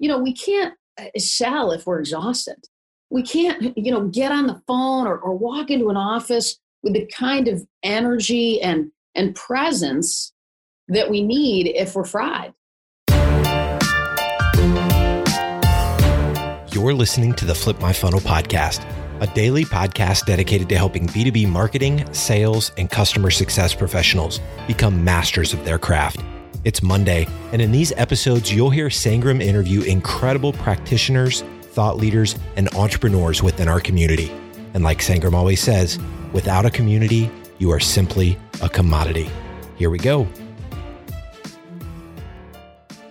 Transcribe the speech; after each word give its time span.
you 0.00 0.08
know, 0.08 0.18
we 0.18 0.32
can't 0.32 0.74
uh, 0.98 1.04
sell 1.18 1.70
if 1.70 1.86
we're 1.86 2.00
exhausted. 2.00 2.56
We 3.10 3.22
can't, 3.22 3.76
you 3.76 3.92
know, 3.92 4.08
get 4.08 4.32
on 4.32 4.46
the 4.46 4.60
phone 4.66 5.06
or, 5.06 5.18
or 5.18 5.36
walk 5.36 5.70
into 5.70 5.90
an 5.90 5.96
office 5.96 6.58
with 6.82 6.94
the 6.94 7.06
kind 7.06 7.46
of 7.46 7.64
energy 7.82 8.60
and 8.60 8.90
and 9.14 9.34
presence 9.34 10.32
that 10.88 11.10
we 11.10 11.22
need 11.22 11.66
if 11.66 11.94
we're 11.94 12.04
fried. 12.04 12.54
You're 16.72 16.94
listening 16.94 17.34
to 17.34 17.44
the 17.44 17.54
Flip 17.54 17.78
My 17.80 17.92
Funnel 17.92 18.20
podcast, 18.20 18.86
a 19.20 19.26
daily 19.34 19.64
podcast 19.64 20.24
dedicated 20.24 20.68
to 20.70 20.76
helping 20.76 21.06
B2B 21.08 21.48
marketing, 21.48 22.10
sales, 22.14 22.72
and 22.78 22.88
customer 22.88 23.30
success 23.30 23.74
professionals 23.74 24.40
become 24.66 25.04
masters 25.04 25.52
of 25.52 25.64
their 25.64 25.78
craft. 25.78 26.22
It's 26.62 26.82
Monday, 26.82 27.26
and 27.52 27.62
in 27.62 27.72
these 27.72 27.90
episodes, 27.92 28.52
you'll 28.52 28.68
hear 28.68 28.88
Sangram 28.88 29.40
interview 29.42 29.80
incredible 29.80 30.52
practitioners, 30.52 31.40
thought 31.62 31.96
leaders, 31.96 32.38
and 32.54 32.68
entrepreneurs 32.74 33.42
within 33.42 33.66
our 33.66 33.80
community. 33.80 34.30
And 34.74 34.84
like 34.84 34.98
Sangram 34.98 35.32
always 35.32 35.62
says, 35.62 35.98
without 36.34 36.66
a 36.66 36.70
community, 36.70 37.30
you 37.56 37.70
are 37.70 37.80
simply 37.80 38.38
a 38.60 38.68
commodity. 38.68 39.30
Here 39.76 39.88
we 39.88 39.96
go. 39.96 40.28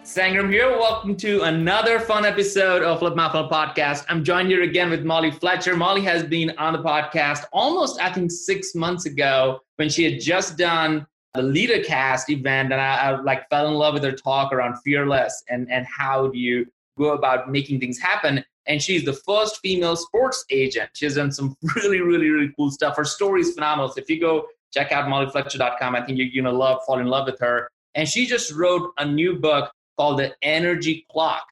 Sangram 0.04 0.52
here. 0.52 0.70
Welcome 0.70 1.16
to 1.18 1.42
another 1.42 2.00
fun 2.00 2.26
episode 2.26 2.84
of 2.84 3.00
Flip 3.00 3.16
My 3.16 3.32
Funnel 3.32 3.50
podcast. 3.50 4.06
I'm 4.10 4.24
joined 4.24 4.50
here 4.50 4.62
again 4.62 4.92
with 4.92 5.04
Molly 5.04 5.32
Fletcher. 5.32 5.76
Molly 5.76 6.02
has 6.02 6.22
been 6.22 6.54
on 6.60 6.74
the 6.74 6.84
podcast 6.84 7.46
almost, 7.52 8.00
I 8.00 8.14
think, 8.14 8.30
six 8.30 8.76
months 8.76 9.08
ago 9.08 9.62
when 9.78 9.90
she 9.90 10.04
had 10.04 10.22
just 10.22 10.56
done 10.56 11.08
the 11.34 11.42
LeaderCast 11.42 12.30
event, 12.30 12.72
and 12.72 12.82
I, 12.82 12.96
I 12.96 13.22
like 13.22 13.48
fell 13.50 13.68
in 13.68 13.74
love 13.76 13.94
with 13.94 14.04
her 14.04 14.12
talk 14.12 14.52
around 14.52 14.78
fearless 14.84 15.44
and 15.50 15.72
and 15.72 15.86
how 15.86 16.28
do 16.28 16.38
you 16.38 16.66
go 16.98 17.14
about 17.14 17.50
making 17.52 17.80
things 17.80 18.00
happen. 18.00 18.44
And 18.68 18.82
she's 18.82 19.04
the 19.04 19.14
first 19.14 19.60
female 19.62 19.96
sports 19.96 20.46
agent. 20.52 20.92
She 20.94 21.06
has 21.06 21.16
done 21.16 21.32
some 21.32 21.56
really, 21.76 22.02
really, 22.02 22.30
really 22.30 22.52
cool 22.56 22.70
stuff. 22.72 22.98
Her 22.98 23.06
story 23.06 23.42
is 23.42 23.54
phenomenal. 23.54 23.90
So 23.90 24.02
if 24.02 24.10
you 24.10 24.20
go 24.20 24.46
check 24.72 24.92
out 24.92 25.08
mollyfletcher.com, 25.08 25.96
I 25.96 26.06
think 26.06 26.20
you're 26.20 26.44
gonna 26.44 26.56
love, 26.56 26.82
fall 26.86 27.00
in 27.00 27.08
love 27.08 27.26
with 27.26 27.40
her. 27.40 27.70
And 27.96 28.08
she 28.08 28.28
just 28.28 28.52
wrote 28.54 28.92
a 28.98 29.06
new 29.06 29.40
book 29.40 29.72
called 29.98 30.20
The 30.20 30.36
Energy 30.44 31.06
Clock. 31.12 31.46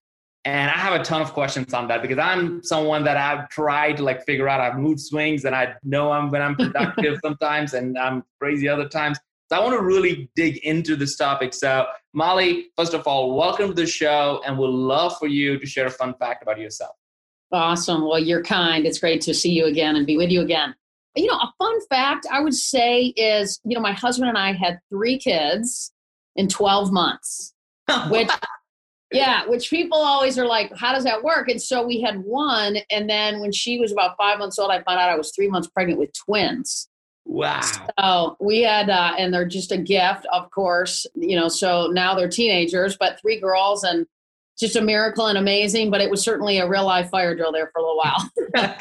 And 0.45 0.69
I 0.69 0.75
have 0.75 0.99
a 0.99 1.03
ton 1.03 1.21
of 1.21 1.33
questions 1.33 1.73
on 1.73 1.89
that 1.89 2.01
because 2.01 2.19
I'm 2.19 2.63
someone 2.63 3.03
that 3.03 3.17
I've 3.17 3.49
tried 3.49 3.97
to 3.97 4.03
like 4.03 4.23
figure 4.23 4.47
out. 4.47 4.61
I 4.61 4.65
have 4.65 4.79
mood 4.79 4.97
swings 4.97 5.43
and 5.43 5.53
I 5.53 5.73
know 5.83 6.11
I'm 6.11 6.31
when 6.31 6.41
I'm 6.41 6.55
productive 6.55 7.19
sometimes 7.21 7.73
and 7.73 7.97
I'm 7.97 8.23
crazy 8.39 8.69
other 8.69 8.87
times. 8.87 9.17
So 9.49 9.57
I 9.57 9.63
want 9.63 9.77
to 9.77 9.83
really 9.83 10.29
dig 10.35 10.57
into 10.57 10.95
this 10.95 11.15
topic. 11.15 11.53
So 11.53 11.85
Molly, 12.13 12.67
first 12.75 12.93
of 12.93 13.07
all, 13.07 13.35
welcome 13.37 13.69
to 13.69 13.73
the 13.73 13.85
show 13.85 14.41
and 14.45 14.57
we'd 14.57 14.67
love 14.67 15.17
for 15.17 15.27
you 15.27 15.57
to 15.57 15.65
share 15.65 15.85
a 15.85 15.91
fun 15.91 16.13
fact 16.15 16.43
about 16.43 16.59
yourself. 16.59 16.95
Awesome. 17.51 18.01
Well, 18.01 18.19
you're 18.19 18.43
kind. 18.43 18.85
It's 18.85 18.99
great 18.99 19.21
to 19.21 19.33
see 19.33 19.51
you 19.51 19.65
again 19.65 19.95
and 19.95 20.05
be 20.05 20.17
with 20.17 20.29
you 20.29 20.41
again. 20.41 20.75
You 21.15 21.27
know, 21.27 21.37
a 21.37 21.53
fun 21.57 21.79
fact 21.87 22.27
I 22.31 22.41
would 22.41 22.53
say 22.53 23.05
is, 23.15 23.61
you 23.63 23.73
know, 23.73 23.81
my 23.81 23.93
husband 23.93 24.27
and 24.29 24.37
I 24.37 24.51
had 24.51 24.79
three 24.89 25.17
kids 25.17 25.93
in 26.35 26.47
12 26.47 26.91
months 26.91 27.53
which 28.09 28.29
yeah 29.11 29.45
which 29.47 29.69
people 29.69 29.97
always 29.97 30.37
are 30.37 30.45
like 30.45 30.71
how 30.75 30.93
does 30.93 31.03
that 31.03 31.23
work 31.23 31.49
and 31.49 31.61
so 31.61 31.85
we 31.85 32.01
had 32.01 32.17
one 32.19 32.77
and 32.91 33.09
then 33.09 33.39
when 33.39 33.51
she 33.51 33.79
was 33.79 33.91
about 33.91 34.15
five 34.17 34.37
months 34.37 34.59
old 34.59 34.69
i 34.69 34.81
found 34.83 34.99
out 34.99 35.09
i 35.09 35.15
was 35.15 35.31
three 35.33 35.49
months 35.49 35.67
pregnant 35.69 35.99
with 35.99 36.11
twins 36.13 36.89
wow 37.27 37.61
so 37.99 38.37
we 38.39 38.61
had 38.61 38.89
uh, 38.89 39.13
and 39.17 39.33
they're 39.33 39.47
just 39.47 39.71
a 39.71 39.77
gift 39.77 40.25
of 40.31 40.49
course 40.51 41.05
you 41.15 41.35
know 41.35 41.47
so 41.47 41.87
now 41.87 42.15
they're 42.15 42.29
teenagers 42.29 42.97
but 42.99 43.19
three 43.21 43.39
girls 43.39 43.83
and 43.83 44.05
just 44.57 44.75
a 44.75 44.81
miracle 44.81 45.27
and 45.27 45.37
amazing 45.37 45.91
but 45.91 46.01
it 46.01 46.09
was 46.09 46.23
certainly 46.23 46.57
a 46.57 46.67
real 46.67 46.85
life 46.85 47.09
fire 47.09 47.35
drill 47.35 47.51
there 47.51 47.69
for 47.73 47.79
a 47.79 47.83
little 47.83 47.97
while 47.97 48.77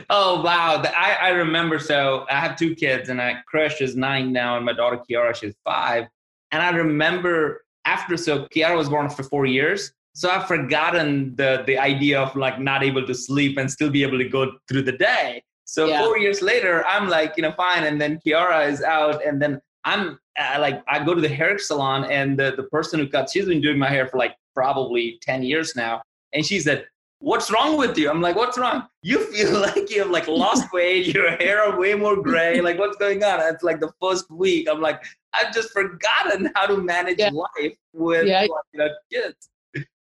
oh 0.10 0.42
wow 0.42 0.82
I, 0.84 1.16
I 1.20 1.28
remember 1.30 1.78
so 1.78 2.26
i 2.28 2.40
have 2.40 2.56
two 2.56 2.74
kids 2.74 3.08
and 3.08 3.20
i 3.20 3.42
Crush 3.46 3.80
is 3.80 3.94
nine 3.94 4.32
now 4.32 4.56
and 4.56 4.64
my 4.64 4.72
daughter 4.72 5.00
kiara 5.08 5.34
she's 5.34 5.54
five 5.64 6.06
and 6.50 6.62
i 6.62 6.70
remember 6.70 7.62
after 7.84 8.16
so 8.16 8.46
Kiara 8.46 8.76
was 8.76 8.88
born 8.88 9.08
for 9.10 9.22
four 9.22 9.46
years. 9.46 9.92
So 10.14 10.30
I've 10.30 10.46
forgotten 10.46 11.34
the 11.36 11.64
the 11.66 11.78
idea 11.78 12.20
of 12.20 12.36
like 12.36 12.60
not 12.60 12.82
able 12.82 13.06
to 13.06 13.14
sleep 13.14 13.56
and 13.58 13.70
still 13.70 13.90
be 13.90 14.02
able 14.02 14.18
to 14.18 14.28
go 14.28 14.52
through 14.68 14.82
the 14.82 14.92
day. 14.92 15.42
So 15.64 15.86
yeah. 15.86 16.04
four 16.04 16.18
years 16.18 16.42
later, 16.42 16.84
I'm 16.86 17.08
like, 17.08 17.34
you 17.36 17.42
know, 17.42 17.52
fine. 17.52 17.84
And 17.84 18.00
then 18.00 18.20
Kiara 18.24 18.68
is 18.70 18.82
out, 18.82 19.24
and 19.24 19.40
then 19.40 19.60
I'm 19.84 20.18
uh, 20.38 20.58
like, 20.60 20.82
I 20.88 21.04
go 21.04 21.14
to 21.14 21.20
the 21.20 21.28
hair 21.28 21.58
salon, 21.58 22.04
and 22.04 22.38
the, 22.38 22.54
the 22.56 22.64
person 22.64 23.00
who 23.00 23.08
cuts, 23.08 23.32
she's 23.32 23.46
been 23.46 23.60
doing 23.60 23.78
my 23.78 23.88
hair 23.88 24.06
for 24.06 24.18
like 24.18 24.36
probably 24.54 25.18
10 25.22 25.42
years 25.42 25.74
now. 25.76 26.02
And 26.32 26.44
she 26.44 26.60
said, 26.60 26.86
What's 27.18 27.52
wrong 27.52 27.78
with 27.78 27.96
you? 27.96 28.10
I'm 28.10 28.20
like, 28.20 28.34
What's 28.34 28.58
wrong? 28.58 28.88
You 29.02 29.24
feel 29.26 29.60
like 29.60 29.90
you 29.90 30.00
have 30.02 30.10
like 30.10 30.28
lost 30.28 30.66
weight, 30.72 31.06
your 31.06 31.30
hair 31.36 31.62
are 31.62 31.78
way 31.78 31.94
more 31.94 32.20
gray. 32.20 32.60
Like, 32.60 32.78
what's 32.78 32.96
going 32.96 33.22
on? 33.22 33.40
It's 33.40 33.62
like 33.62 33.80
the 33.80 33.92
first 34.00 34.30
week. 34.30 34.68
I'm 34.70 34.80
like, 34.80 35.02
I've 35.32 35.52
just 35.54 35.70
forgotten 35.72 36.50
how 36.54 36.66
to 36.66 36.76
manage 36.76 37.18
yeah. 37.18 37.30
life 37.30 37.76
with 37.92 38.26
yeah. 38.26 38.42
you 38.42 38.50
know, 38.74 38.88
kids. 39.10 39.48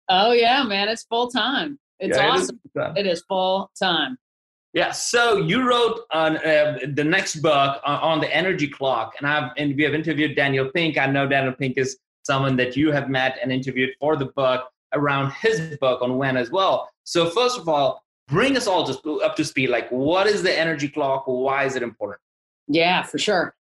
Oh 0.09 0.33
yeah, 0.33 0.63
man, 0.63 0.89
it's 0.89 1.05
full 1.05 1.29
time. 1.29 1.79
It's 1.99 2.17
yeah, 2.17 2.31
awesome. 2.31 2.61
It 2.97 3.07
is, 3.07 3.23
full 3.29 3.71
time. 3.79 4.17
Yeah. 4.79 4.93
So 4.93 5.39
you 5.39 5.69
wrote 5.69 6.03
on 6.13 6.37
uh, 6.37 6.79
the 6.95 7.03
next 7.03 7.43
book 7.43 7.81
on, 7.85 7.99
on, 8.01 8.21
the 8.21 8.33
energy 8.33 8.69
clock, 8.69 9.15
and 9.19 9.27
I've 9.27 9.51
and 9.57 9.75
we 9.75 9.83
have 9.83 9.93
interviewed 9.93 10.37
Daniel 10.37 10.71
Pink. 10.71 10.97
I 10.97 11.07
know 11.07 11.27
Daniel 11.27 11.53
Pink 11.53 11.77
is 11.79 11.99
someone 12.23 12.55
that 12.59 12.77
you 12.77 12.93
have 12.93 13.11
met 13.11 13.39
and 13.43 13.51
interviewed 13.51 13.91
for 13.99 14.15
the 14.15 14.27
book 14.27 14.71
around 14.95 15.33
his 15.33 15.77
book 15.79 16.01
on 16.01 16.17
when 16.17 16.37
as 16.37 16.53
well. 16.53 16.89
So 17.03 17.29
first 17.29 17.59
of 17.59 17.69
all, 17.69 18.05
bring 18.29 18.57
us 18.57 18.69
all 18.69 18.87
just 18.87 19.05
up 19.05 19.35
to 19.35 19.45
speed. 19.45 19.71
Like, 19.71 19.89
what 19.91 20.29
is 20.29 20.45
the 20.45 20.57
energy 20.57 20.89
clock? 20.89 21.25
Why 21.27 21.65
is 21.65 21.75
it 21.75 21.83
important? 21.83 22.21
Yeah, 22.69 23.03
for 23.03 23.19
sure. 23.19 23.57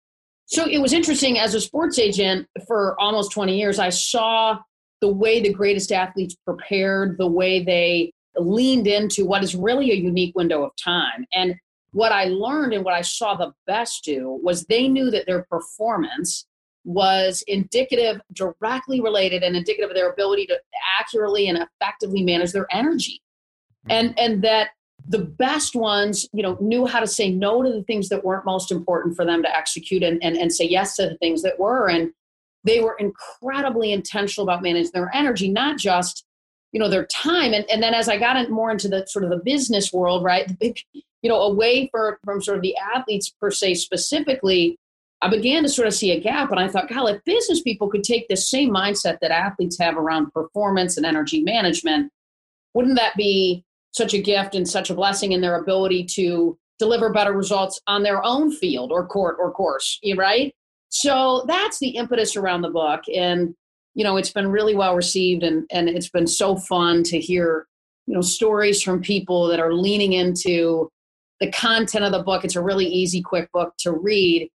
So 0.47 0.67
it 0.67 0.79
was 0.79 0.91
interesting 0.91 1.39
as 1.39 1.53
a 1.53 1.61
sports 1.61 1.97
agent 1.97 2.45
for 2.67 2.99
almost 2.99 3.31
20 3.31 3.57
years, 3.57 3.79
I 3.79 3.87
saw 3.87 4.59
the 4.99 5.07
way 5.07 5.39
the 5.39 5.53
greatest 5.53 5.93
athletes 5.93 6.35
prepared, 6.45 7.17
the 7.17 7.27
way 7.27 7.63
they 7.63 8.11
leaned 8.37 8.87
into 8.87 9.25
what 9.25 9.43
is 9.43 9.55
really 9.55 9.91
a 9.91 9.95
unique 9.95 10.35
window 10.35 10.63
of 10.63 10.71
time. 10.75 11.25
And 11.33 11.55
what 11.91 12.11
I 12.11 12.25
learned 12.25 12.73
and 12.73 12.83
what 12.83 12.93
I 12.93 13.01
saw 13.01 13.35
the 13.35 13.53
best 13.67 14.03
do 14.03 14.39
was 14.43 14.65
they 14.65 14.87
knew 14.87 15.09
that 15.11 15.25
their 15.25 15.43
performance 15.43 16.45
was 16.83 17.43
indicative, 17.47 18.21
directly 18.33 19.01
related, 19.01 19.43
and 19.43 19.55
indicative 19.55 19.89
of 19.89 19.95
their 19.95 20.11
ability 20.11 20.45
to 20.47 20.59
accurately 20.99 21.47
and 21.47 21.57
effectively 21.57 22.23
manage 22.23 22.51
their 22.51 22.67
energy. 22.69 23.21
And, 23.89 24.17
and 24.19 24.43
that 24.43 24.69
the 25.07 25.19
best 25.19 25.75
ones 25.75 26.27
you 26.33 26.41
know 26.41 26.57
knew 26.59 26.85
how 26.85 26.99
to 26.99 27.07
say 27.07 27.29
no 27.29 27.61
to 27.61 27.71
the 27.71 27.83
things 27.83 28.09
that 28.09 28.23
weren't 28.23 28.45
most 28.45 28.71
important 28.71 29.15
for 29.15 29.25
them 29.25 29.43
to 29.43 29.55
execute 29.55 30.03
and, 30.03 30.23
and, 30.23 30.35
and 30.35 30.51
say 30.53 30.65
yes 30.65 30.95
to 30.95 31.07
the 31.07 31.17
things 31.17 31.43
that 31.43 31.59
were 31.59 31.87
and 31.89 32.11
they 32.63 32.81
were 32.81 32.95
incredibly 32.97 33.91
intentional 33.91 34.49
about 34.49 34.63
managing 34.63 34.91
their 34.93 35.11
energy 35.13 35.49
not 35.49 35.77
just 35.77 36.25
you 36.75 36.79
know 36.79 36.89
their 36.89 37.05
time 37.05 37.53
and, 37.53 37.65
and 37.71 37.81
then 37.81 37.93
as 37.93 38.09
i 38.09 38.17
got 38.17 38.35
in 38.35 38.51
more 38.51 38.69
into 38.69 38.89
the 38.89 39.07
sort 39.07 39.23
of 39.23 39.31
the 39.31 39.37
business 39.37 39.93
world 39.93 40.25
right 40.25 40.49
the 40.49 40.53
big 40.55 40.77
you 40.93 41.29
know 41.29 41.41
away 41.41 41.87
for, 41.89 42.19
from 42.25 42.41
sort 42.41 42.57
of 42.57 42.61
the 42.61 42.75
athletes 42.93 43.31
per 43.39 43.49
se 43.49 43.75
specifically 43.75 44.77
i 45.21 45.29
began 45.29 45.63
to 45.63 45.69
sort 45.69 45.87
of 45.87 45.93
see 45.93 46.11
a 46.11 46.19
gap 46.19 46.51
and 46.51 46.59
i 46.59 46.67
thought 46.67 46.89
god 46.89 47.07
if 47.07 47.23
business 47.23 47.61
people 47.61 47.89
could 47.89 48.03
take 48.03 48.27
the 48.27 48.35
same 48.35 48.69
mindset 48.69 49.17
that 49.21 49.31
athletes 49.31 49.79
have 49.79 49.95
around 49.95 50.29
performance 50.33 50.97
and 50.97 51.05
energy 51.05 51.41
management 51.41 52.11
wouldn't 52.73 52.97
that 52.97 53.15
be 53.15 53.63
such 53.93 54.13
a 54.13 54.21
gift 54.21 54.53
and 54.53 54.67
such 54.67 54.89
a 54.89 54.93
blessing 54.93 55.31
in 55.31 55.39
their 55.39 55.57
ability 55.57 56.03
to 56.03 56.57
deliver 56.77 57.09
better 57.13 57.31
results 57.31 57.79
on 57.87 58.03
their 58.03 58.21
own 58.25 58.51
field 58.51 58.91
or 58.91 59.07
court 59.07 59.37
or 59.39 59.49
course, 59.53 59.97
right? 60.17 60.53
So 60.89 61.45
that's 61.47 61.79
the 61.79 61.91
impetus 61.91 62.35
around 62.35 62.61
the 62.61 62.69
book. 62.69 63.03
And, 63.15 63.55
you 63.95 64.03
know, 64.03 64.17
it's 64.17 64.31
been 64.31 64.49
really 64.49 64.75
well 64.75 64.95
received 64.95 65.41
and, 65.41 65.65
and 65.71 65.89
it's 65.89 66.09
been 66.09 66.27
so 66.27 66.57
fun 66.57 67.01
to 67.03 67.19
hear, 67.19 67.65
you 68.05 68.13
know, 68.13 68.21
stories 68.21 68.83
from 68.83 69.01
people 69.01 69.47
that 69.47 69.59
are 69.59 69.73
leaning 69.73 70.13
into 70.13 70.91
the 71.39 71.49
content 71.51 72.05
of 72.05 72.11
the 72.11 72.21
book. 72.21 72.45
It's 72.45 72.55
a 72.55 72.61
really 72.61 72.85
easy, 72.85 73.21
quick 73.21 73.51
book 73.51 73.73
to 73.79 73.91
read. 73.91 74.49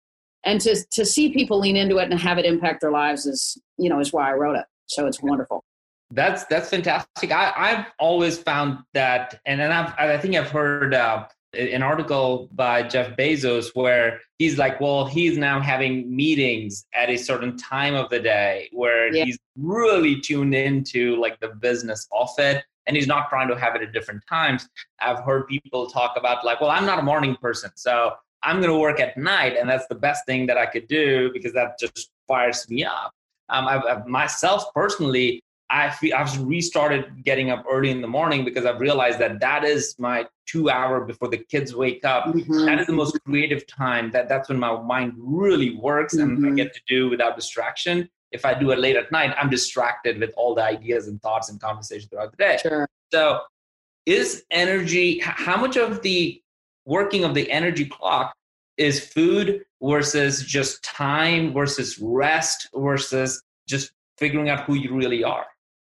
And 0.45 0.61
to, 0.61 0.77
to 0.93 1.05
see 1.05 1.33
people 1.33 1.59
lean 1.59 1.77
into 1.77 1.99
it 1.99 2.11
and 2.11 2.19
have 2.21 2.39
it 2.39 2.45
impact 2.45 2.81
their 2.81 2.91
lives 2.91 3.27
is, 3.27 3.57
you 3.77 3.89
know, 3.89 4.01
is 4.01 4.12
why 4.12 4.31
I 4.31 4.35
wrote 4.35 4.57
it. 4.57 4.67
So 4.87 5.07
it's 5.07 5.23
wonderful. 5.23 5.65
That's 6.11 6.45
that's 6.47 6.71
fantastic. 6.71 7.33
I, 7.33 7.53
I've 7.55 7.87
always 7.99 8.39
found 8.39 8.79
that, 8.95 9.41
and 9.45 9.61
then 9.61 9.71
I've, 9.71 9.93
I 9.99 10.17
think 10.17 10.37
I've 10.37 10.51
heard 10.51 10.95
uh, 10.95 11.27
an 11.59 11.83
article 11.83 12.49
by 12.53 12.83
Jeff 12.83 13.17
Bezos 13.17 13.71
where 13.75 14.21
he's 14.39 14.59
like, 14.59 14.81
well, 14.81 15.05
he's 15.05 15.37
now 15.37 15.61
having 15.61 16.15
meetings 16.15 16.87
at 16.95 17.11
a 17.11 17.17
certain 17.17 17.57
time 17.57 17.95
of 17.95 18.09
the 18.11 18.21
day 18.21 18.69
where 18.73 19.13
yeah. 19.13 19.25
he's 19.25 19.39
really 19.57 20.21
tuned 20.21 20.55
into 20.55 21.17
like 21.17 21.39
the 21.41 21.49
business 21.49 22.09
of 22.13 22.31
it, 22.39 22.65
and 22.87 22.97
he's 22.97 23.07
not 23.07 23.29
trying 23.29 23.49
to 23.49 23.59
have 23.59 23.75
it 23.75 23.83
at 23.83 23.93
different 23.93 24.23
times. 24.29 24.69
I've 25.01 25.21
heard 25.25 25.47
people 25.49 25.89
talk 25.89 26.15
about 26.17 26.45
like, 26.45 26.61
well, 26.61 26.71
I'm 26.71 26.87
not 26.87 26.99
a 26.99 27.03
morning 27.03 27.37
person, 27.37 27.71
so 27.75 28.13
I'm 28.43 28.57
going 28.61 28.73
to 28.73 28.79
work 28.79 29.01
at 29.01 29.17
night, 29.17 29.57
and 29.59 29.69
that's 29.69 29.87
the 29.89 29.97
best 29.97 30.25
thing 30.27 30.47
that 30.47 30.57
I 30.57 30.67
could 30.67 30.87
do 30.89 31.31
because 31.33 31.53
that 31.55 31.79
just 31.79 32.11
fires 32.29 32.69
me 32.71 32.85
up. 32.85 33.13
Um, 33.49 33.67
I've, 33.67 33.85
I've 33.85 34.07
myself 34.07 34.65
personally 34.75 35.43
I 35.70 35.91
feel 35.91 36.15
I've 36.15 36.41
restarted 36.41 37.25
getting 37.25 37.50
up 37.50 37.65
early 37.70 37.91
in 37.91 38.00
the 38.00 38.09
morning 38.09 38.44
because 38.44 38.65
I've 38.65 38.81
realized 38.81 39.19
that 39.19 39.38
that 39.41 39.65
is 39.65 39.94
my 39.99 40.26
two 40.47 40.70
hour 40.70 41.05
before 41.05 41.29
the 41.29 41.37
kids 41.37 41.75
wake 41.75 42.05
up. 42.05 42.25
Mm-hmm. 42.26 42.65
That 42.65 42.81
is 42.81 42.87
the 42.87 42.94
most 42.94 43.19
creative 43.25 43.67
time. 43.67 44.11
That 44.12 44.29
that's 44.29 44.49
when 44.49 44.59
my 44.59 44.81
mind 44.81 45.12
really 45.17 45.76
works 45.76 46.17
mm-hmm. 46.17 46.23
and 46.23 46.38
I 46.38 46.49
mm-hmm. 46.49 46.56
get 46.56 46.75
to 46.75 46.81
do 46.88 47.11
without 47.11 47.37
distraction. 47.37 48.09
If 48.32 48.47
I 48.47 48.55
do 48.55 48.70
it 48.70 48.79
late 48.79 48.97
at 48.97 49.12
night, 49.12 49.35
I'm 49.38 49.50
distracted 49.50 50.19
with 50.19 50.32
all 50.37 50.55
the 50.55 50.62
ideas 50.62 51.06
and 51.06 51.20
thoughts 51.20 51.50
and 51.50 51.61
conversation 51.61 52.09
throughout 52.09 52.31
the 52.31 52.37
day. 52.37 52.59
Sure. 52.62 52.88
So, 53.12 53.41
is 54.06 54.44
energy? 54.50 55.21
How 55.23 55.56
much 55.59 55.76
of 55.76 56.00
the 56.03 56.43
working 56.87 57.25
of 57.25 57.35
the 57.35 57.50
energy 57.50 57.85
clock 57.85 58.35
is 58.79 59.00
food 59.05 59.64
versus 59.82 60.43
just 60.43 60.82
time 60.82 61.53
versus 61.53 61.99
rest 61.99 62.69
versus 62.75 63.43
just 63.67 63.93
figuring 64.17 64.49
out 64.49 64.64
who 64.64 64.75
you 64.75 64.94
really 64.94 65.23
are? 65.23 65.47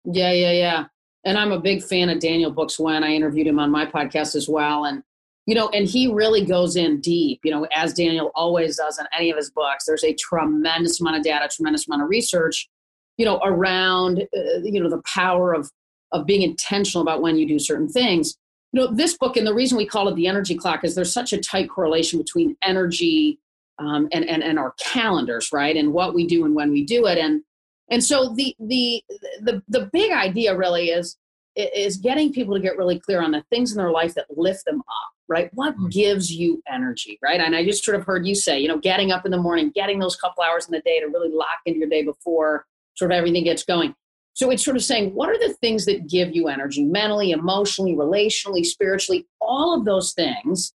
Yeah, 0.06 0.32
yeah, 0.32 0.52
yeah. 0.52 0.84
And 1.24 1.36
I'm 1.36 1.50
a 1.50 1.60
big 1.60 1.82
fan 1.82 2.08
of 2.08 2.20
Daniel 2.20 2.52
Books 2.52 2.78
when 2.78 3.02
I 3.02 3.12
interviewed 3.12 3.48
him 3.48 3.58
on 3.58 3.70
my 3.70 3.84
podcast 3.84 4.36
as 4.36 4.48
well. 4.48 4.84
And, 4.84 5.02
you 5.46 5.54
know, 5.54 5.68
and 5.70 5.88
he 5.88 6.06
really 6.06 6.44
goes 6.44 6.76
in 6.76 7.00
deep, 7.00 7.40
you 7.42 7.50
know, 7.50 7.66
as 7.74 7.92
Daniel 7.92 8.30
always 8.36 8.76
does 8.76 9.00
in 9.00 9.06
any 9.16 9.30
of 9.30 9.36
his 9.36 9.50
books. 9.50 9.84
There's 9.84 10.04
a 10.04 10.14
tremendous 10.14 11.00
amount 11.00 11.16
of 11.16 11.24
data, 11.24 11.48
tremendous 11.50 11.88
amount 11.88 12.02
of 12.02 12.08
research, 12.08 12.68
you 13.16 13.24
know, 13.24 13.40
around, 13.42 14.22
uh, 14.36 14.58
you 14.62 14.80
know, 14.80 14.88
the 14.88 15.02
power 15.02 15.52
of, 15.52 15.70
of 16.12 16.26
being 16.26 16.42
intentional 16.42 17.02
about 17.02 17.22
when 17.22 17.36
you 17.36 17.46
do 17.46 17.58
certain 17.58 17.88
things. 17.88 18.36
You 18.72 18.82
know, 18.82 18.94
this 18.94 19.16
book, 19.16 19.36
and 19.36 19.46
the 19.46 19.54
reason 19.54 19.76
we 19.76 19.86
call 19.86 20.08
it 20.08 20.14
the 20.14 20.28
energy 20.28 20.54
clock 20.54 20.84
is 20.84 20.94
there's 20.94 21.12
such 21.12 21.32
a 21.32 21.38
tight 21.40 21.68
correlation 21.68 22.20
between 22.20 22.56
energy 22.62 23.40
um, 23.80 24.08
and, 24.12 24.24
and, 24.24 24.44
and 24.44 24.58
our 24.58 24.74
calendars, 24.78 25.50
right? 25.52 25.76
And 25.76 25.92
what 25.92 26.14
we 26.14 26.26
do 26.26 26.44
and 26.44 26.54
when 26.54 26.70
we 26.70 26.84
do 26.84 27.06
it. 27.06 27.18
And, 27.18 27.42
and 27.90 28.02
so 28.02 28.34
the 28.34 28.54
the 28.58 29.02
the 29.40 29.62
the 29.68 29.88
big 29.92 30.12
idea 30.12 30.56
really 30.56 30.90
is 30.90 31.16
is 31.56 31.96
getting 31.96 32.32
people 32.32 32.54
to 32.54 32.60
get 32.60 32.76
really 32.76 33.00
clear 33.00 33.22
on 33.22 33.32
the 33.32 33.42
things 33.50 33.72
in 33.72 33.78
their 33.78 33.90
life 33.90 34.14
that 34.14 34.26
lift 34.36 34.64
them 34.64 34.80
up 34.80 35.12
right? 35.28 35.50
What 35.54 35.74
mm-hmm. 35.74 35.88
gives 35.88 36.30
you 36.30 36.62
energy 36.72 37.18
right? 37.22 37.40
And 37.40 37.56
i 37.56 37.64
just 37.64 37.84
sort 37.84 37.96
of 37.96 38.04
heard 38.04 38.26
you 38.26 38.34
say 38.34 38.60
you 38.60 38.68
know 38.68 38.78
getting 38.78 39.10
up 39.10 39.24
in 39.24 39.30
the 39.30 39.38
morning 39.38 39.72
getting 39.74 39.98
those 39.98 40.16
couple 40.16 40.42
hours 40.42 40.66
in 40.66 40.72
the 40.72 40.80
day 40.80 41.00
to 41.00 41.06
really 41.06 41.30
lock 41.30 41.60
into 41.64 41.80
your 41.80 41.88
day 41.88 42.02
before 42.02 42.64
sort 42.94 43.12
of 43.12 43.16
everything 43.16 43.44
gets 43.44 43.64
going. 43.64 43.94
So 44.34 44.50
it's 44.50 44.64
sort 44.64 44.76
of 44.76 44.84
saying 44.84 45.14
what 45.14 45.30
are 45.30 45.38
the 45.38 45.54
things 45.54 45.86
that 45.86 46.08
give 46.08 46.34
you 46.34 46.48
energy 46.48 46.84
mentally 46.84 47.30
emotionally 47.30 47.94
relationally 47.94 48.64
spiritually 48.64 49.26
all 49.40 49.76
of 49.76 49.84
those 49.84 50.12
things 50.12 50.72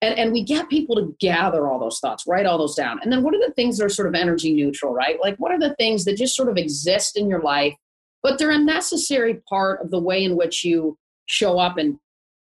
and, 0.00 0.16
and 0.18 0.32
we 0.32 0.44
get 0.44 0.68
people 0.68 0.96
to 0.96 1.14
gather 1.20 1.66
all 1.66 1.78
those 1.78 1.98
thoughts 1.98 2.24
write 2.26 2.46
all 2.46 2.58
those 2.58 2.74
down. 2.74 3.00
And 3.02 3.12
then 3.12 3.22
what 3.22 3.34
are 3.34 3.40
the 3.40 3.52
things 3.54 3.78
that 3.78 3.84
are 3.84 3.90
sort 3.90 4.08
of 4.08 4.14
energy 4.14 4.52
neutral 4.52 4.92
right? 4.92 5.18
Like 5.20 5.36
what 5.38 5.52
are 5.52 5.58
the 5.58 5.74
things 5.74 6.04
that 6.04 6.16
just 6.16 6.36
sort 6.36 6.48
of 6.48 6.56
exist 6.56 7.16
in 7.16 7.28
your 7.28 7.42
life 7.42 7.74
but 8.22 8.38
they're 8.38 8.50
a 8.50 8.58
necessary 8.58 9.40
part 9.48 9.80
of 9.80 9.90
the 9.90 9.98
way 9.98 10.24
in 10.24 10.36
which 10.36 10.64
you 10.64 10.98
show 11.26 11.58
up 11.58 11.78
and 11.78 11.98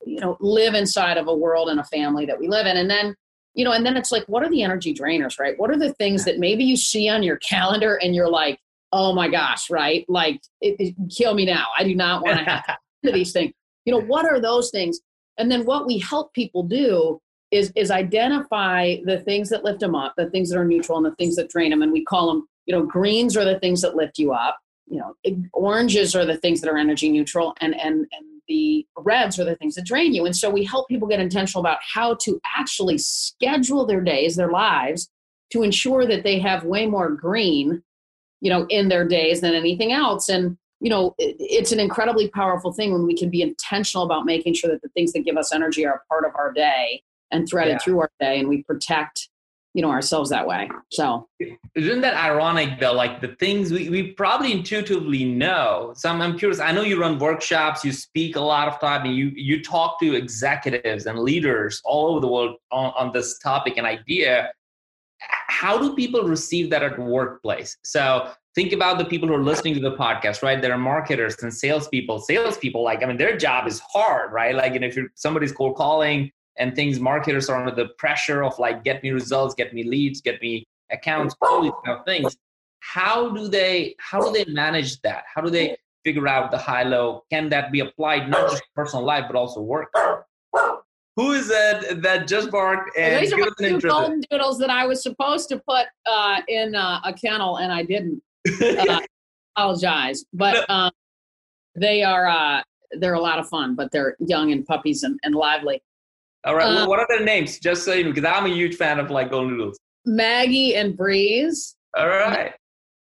you 0.05 0.21
know 0.21 0.37
live 0.41 0.75
inside 0.75 1.17
of 1.17 1.29
a 1.29 1.35
world 1.35 1.69
and 1.69 1.81
a 1.81 1.85
family 1.85 2.27
that 2.27 2.39
we 2.39 2.49
live 2.49 2.67
in? 2.67 2.77
And 2.77 2.91
then 2.91 3.15
you 3.55 3.65
know 3.65 3.73
and 3.73 3.85
then 3.85 3.97
it's 3.97 4.13
like 4.13 4.25
what 4.27 4.43
are 4.43 4.51
the 4.51 4.63
energy 4.63 4.95
drainers 4.95 5.39
right? 5.39 5.59
What 5.59 5.71
are 5.71 5.79
the 5.79 5.93
things 5.95 6.25
that 6.25 6.39
maybe 6.39 6.65
you 6.65 6.77
see 6.77 7.09
on 7.09 7.23
your 7.23 7.37
calendar 7.37 7.97
and 7.97 8.15
you're 8.15 8.31
like 8.31 8.59
oh 8.95 9.15
my 9.15 9.29
gosh 9.29 9.71
right? 9.71 10.05
Like 10.09 10.41
it, 10.61 10.77
it, 10.79 10.95
kill 11.11 11.35
me 11.35 11.47
now. 11.47 11.67
I 11.79 11.85
do 11.85 11.95
not 11.95 12.23
want 12.25 12.39
to 12.39 12.45
have 12.45 12.65
to 12.67 12.77
these 13.13 13.33
things. 13.33 13.53
You 13.85 13.93
know 13.93 14.01
what 14.01 14.25
are 14.25 14.41
those 14.41 14.71
things? 14.71 15.01
And 15.39 15.51
then 15.51 15.65
what 15.65 15.87
we 15.87 15.99
help 15.99 16.35
people 16.35 16.63
do 16.63 17.21
is 17.53 17.71
is 17.77 17.91
identify 17.91 18.97
the 19.05 19.21
things 19.21 19.51
that 19.51 19.63
lift 19.63 19.81
them 19.81 19.95
up, 19.95 20.15
the 20.17 20.31
things 20.31 20.51
that 20.51 20.59
are 20.59 20.65
neutral, 20.65 20.97
and 20.97 21.07
the 21.07 21.15
things 21.17 21.37
that 21.37 21.51
drain 21.51 21.71
them. 21.71 21.83
And 21.83 21.93
we 21.93 22.03
call 22.03 22.29
them, 22.29 22.49
you 22.67 22.75
know, 22.75 22.83
greens 22.83 23.37
are 23.37 23.45
the 23.45 23.61
things 23.61 23.83
that 23.83 23.95
lift 23.95 24.19
you 24.19 24.33
up. 24.33 24.59
You 24.89 24.99
know, 24.99 25.15
oranges 25.53 26.17
are 26.17 26.25
the 26.25 26.39
things 26.39 26.61
that 26.61 26.71
are 26.71 26.79
energy 26.79 27.11
neutral, 27.11 27.55
and 27.61 27.79
and 27.79 28.07
and 28.13 28.27
the 28.49 28.87
reds 28.97 29.39
are 29.39 29.45
the 29.45 29.55
things 29.57 29.77
that 29.77 29.85
drain 29.85 30.13
you. 30.13 30.27
And 30.27 30.35
so 30.35 30.51
we 30.51 30.65
help 30.65 30.89
people 30.89 31.07
get 31.07 31.21
intentional 31.21 31.61
about 31.61 31.79
how 31.83 32.17
to 32.23 32.41
actually 32.57 32.99
schedule 32.99 33.87
their 33.87 34.01
days, 34.01 34.35
their 34.35 34.51
lives, 34.51 35.09
to 35.53 35.63
ensure 35.63 36.07
that 36.07 36.25
they 36.25 36.41
have 36.41 36.65
way 36.65 36.87
more 36.87 37.11
green, 37.11 37.83
you 38.41 38.51
know, 38.51 38.67
in 38.69 38.89
their 38.89 39.07
days 39.07 39.43
than 39.43 39.55
anything 39.55 39.93
else. 39.93 40.29
And 40.29 40.57
you 40.81 40.91
know, 40.91 41.15
it's 41.19 41.71
an 41.71 41.79
incredibly 41.79 42.29
powerful 42.29 42.73
thing 42.73 42.93
when 42.93 43.07
we 43.07 43.17
can 43.17 43.31
be 43.31 43.41
intentional 43.41 44.05
about 44.05 44.27
making 44.27 44.55
sure 44.55 44.69
that 44.69 44.83
the 44.83 44.89
things 44.89 45.13
that 45.13 45.25
give 45.25 45.37
us 45.37 45.53
energy 45.53 45.87
are 45.87 46.03
part 46.09 46.25
of 46.25 46.33
our 46.35 46.53
day 46.53 47.03
and 47.33 47.49
threaded 47.49 47.73
yeah. 47.73 47.79
through 47.79 48.01
our 48.01 48.11
day 48.21 48.39
and 48.39 48.49
we 48.49 48.63
protect 48.63 49.29
you 49.75 49.81
know 49.81 49.91
ourselves 49.91 50.29
that 50.31 50.47
way 50.47 50.71
so 50.91 51.27
isn't 51.75 52.03
that 52.03 52.15
ironic 52.15 52.79
though 52.79 52.93
like 52.93 53.21
the 53.21 53.29
things 53.37 53.73
we, 53.73 53.89
we 53.89 54.13
probably 54.13 54.53
intuitively 54.53 55.25
know 55.25 55.93
so 55.97 56.11
I'm, 56.11 56.21
I'm 56.21 56.39
curious 56.39 56.61
i 56.61 56.73
know 56.73 56.83
you 56.83 57.01
run 57.01 57.19
workshops 57.19 57.85
you 57.85 57.93
speak 57.93 58.37
a 58.37 58.41
lot 58.41 58.69
of 58.69 58.79
time 58.81 59.07
and 59.07 59.17
you 59.17 59.33
you 59.35 59.63
talk 59.63 59.99
to 60.01 60.15
executives 60.15 61.07
and 61.07 61.19
leaders 61.19 61.81
all 61.85 62.11
over 62.11 62.21
the 62.21 62.29
world 62.29 62.57
on, 62.71 62.93
on 62.97 63.13
this 63.13 63.39
topic 63.39 63.75
and 63.79 63.87
idea 63.87 64.53
how 65.49 65.79
do 65.79 65.95
people 65.95 66.25
receive 66.25 66.69
that 66.69 66.83
at 66.83 66.99
workplace 66.99 67.79
so 67.83 68.31
think 68.55 68.73
about 68.73 68.99
the 68.99 69.05
people 69.05 69.29
who 69.29 69.35
are 69.35 69.43
listening 69.43 69.75
to 69.75 69.81
the 69.81 69.97
podcast, 69.97 70.43
right? 70.43 70.61
There 70.61 70.73
are 70.73 70.79
marketers 70.79 71.37
and 71.43 71.53
salespeople. 71.53 72.19
Salespeople, 72.21 72.83
like 72.83 73.03
I 73.03 73.07
mean, 73.07 73.17
their 73.17 73.37
job 73.37 73.67
is 73.67 73.81
hard, 73.81 74.33
right? 74.33 74.55
Like, 74.55 74.75
and 74.75 74.85
if 74.85 74.95
you're 74.95 75.09
somebody's 75.15 75.53
cold 75.53 75.77
calling, 75.77 76.31
and 76.59 76.75
things 76.75 77.01
marketers 77.01 77.49
are 77.49 77.59
under 77.59 77.75
the 77.75 77.91
pressure 77.99 78.43
of 78.43 78.59
like 78.59 78.85
get 78.85 79.03
me 79.03 79.11
results 79.11 79.55
get 79.55 79.73
me 79.73 79.83
leads 79.85 80.21
get 80.21 80.41
me 80.43 80.65
accounts 80.93 81.35
all 81.41 81.63
these 81.63 81.73
kind 81.85 81.99
of 81.99 82.05
things. 82.05 82.37
How 82.81 83.31
do 83.31 83.49
they 83.49 83.95
how 83.99 84.21
do 84.21 84.33
they 84.33 84.51
manage 84.53 85.01
that? 85.03 85.25
How 85.33 85.41
do 85.41 85.51
they 85.51 85.77
figure 86.05 86.29
out 86.29 86.51
the 86.51 86.59
high 86.59 86.83
low? 86.83 87.25
Can 87.31 87.49
that 87.51 87.73
be 87.73 87.81
applied 87.81 88.29
not 88.29 88.51
just 88.51 88.63
personal 88.75 89.05
life 89.05 89.25
but 89.27 89.37
also 89.37 89.61
work? 89.61 89.93
Who 91.17 91.33
is 91.33 91.49
that 91.49 92.03
that 92.03 92.27
just 92.27 92.51
barked 92.51 92.97
and 92.97 93.23
these 93.23 93.33
are 93.33 93.39
my 93.39 93.49
two 93.59 93.81
golden 93.81 94.23
doodles 94.31 94.59
that 94.59 94.71
i 94.71 94.87
was 94.87 95.03
supposed 95.03 95.47
to 95.51 95.59
put 95.69 95.87
uh, 96.07 96.41
in 96.49 96.75
uh, 96.75 97.01
a 97.05 97.13
kennel 97.13 97.59
and 97.59 97.73
i 97.73 97.83
didn't. 97.83 98.23
Uh, 98.63 99.01
apologize 99.55 100.25
but 100.33 100.69
um, 100.71 100.91
they 101.77 102.03
are 102.03 102.27
uh, 102.27 102.63
they're 102.93 103.13
a 103.13 103.21
lot 103.21 103.39
of 103.39 103.47
fun 103.47 103.75
but 103.75 103.93
they're 103.93 104.17
young 104.21 104.51
and 104.51 104.65
puppies 104.67 105.03
and, 105.03 105.21
and 105.23 105.35
lively 105.35 105.83
all 106.45 106.55
right. 106.55 106.67
Um, 106.67 106.89
what 106.89 106.99
are 106.99 107.07
their 107.09 107.25
names? 107.25 107.59
Just 107.59 107.85
so 107.85 107.93
you 107.93 108.05
know, 108.05 108.13
because 108.13 108.25
I'm 108.25 108.47
a 108.47 108.55
huge 108.55 108.77
fan 108.77 108.99
of 108.99 109.11
like 109.11 109.31
golden 109.31 109.57
noodles. 109.57 109.79
Maggie 110.05 110.75
and 110.75 110.97
Breeze. 110.97 111.77
All 111.97 112.09
right. 112.09 112.53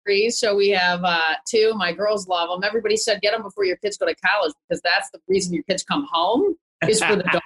Breeze. 0.05 0.39
So 0.39 0.57
we 0.57 0.71
have 0.71 1.05
uh, 1.05 1.35
two. 1.49 1.73
My 1.77 1.93
girls 1.93 2.27
love 2.27 2.49
them. 2.49 2.65
Everybody 2.65 2.97
said 2.97 3.21
get 3.21 3.33
them 3.33 3.43
before 3.43 3.65
your 3.65 3.77
kids 3.77 3.97
go 3.97 4.07
to 4.07 4.15
college 4.17 4.53
because 4.69 4.81
that's 4.83 5.11
the 5.11 5.21
reason 5.29 5.55
your 5.55 5.63
kids 5.65 5.85
come 5.85 6.07
home 6.11 6.57
is 6.89 7.03
for 7.03 7.17
the 7.17 7.23
dog, 7.33 7.43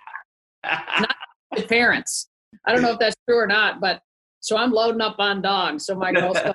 not 1.01 1.17
the 1.57 1.63
parents. 1.63 2.29
I 2.67 2.73
don't 2.73 2.83
know 2.83 2.93
if 2.93 2.99
that's 2.99 3.17
true 3.29 3.39
or 3.39 3.47
not, 3.47 3.81
but 3.81 4.03
so 4.41 4.57
I'm 4.57 4.73
loading 4.73 5.01
up 5.01 5.17
on 5.19 5.43
dogs. 5.43 5.85
So 5.85 5.95
my 5.95 6.13
girls 6.13 6.39
come 6.39 6.55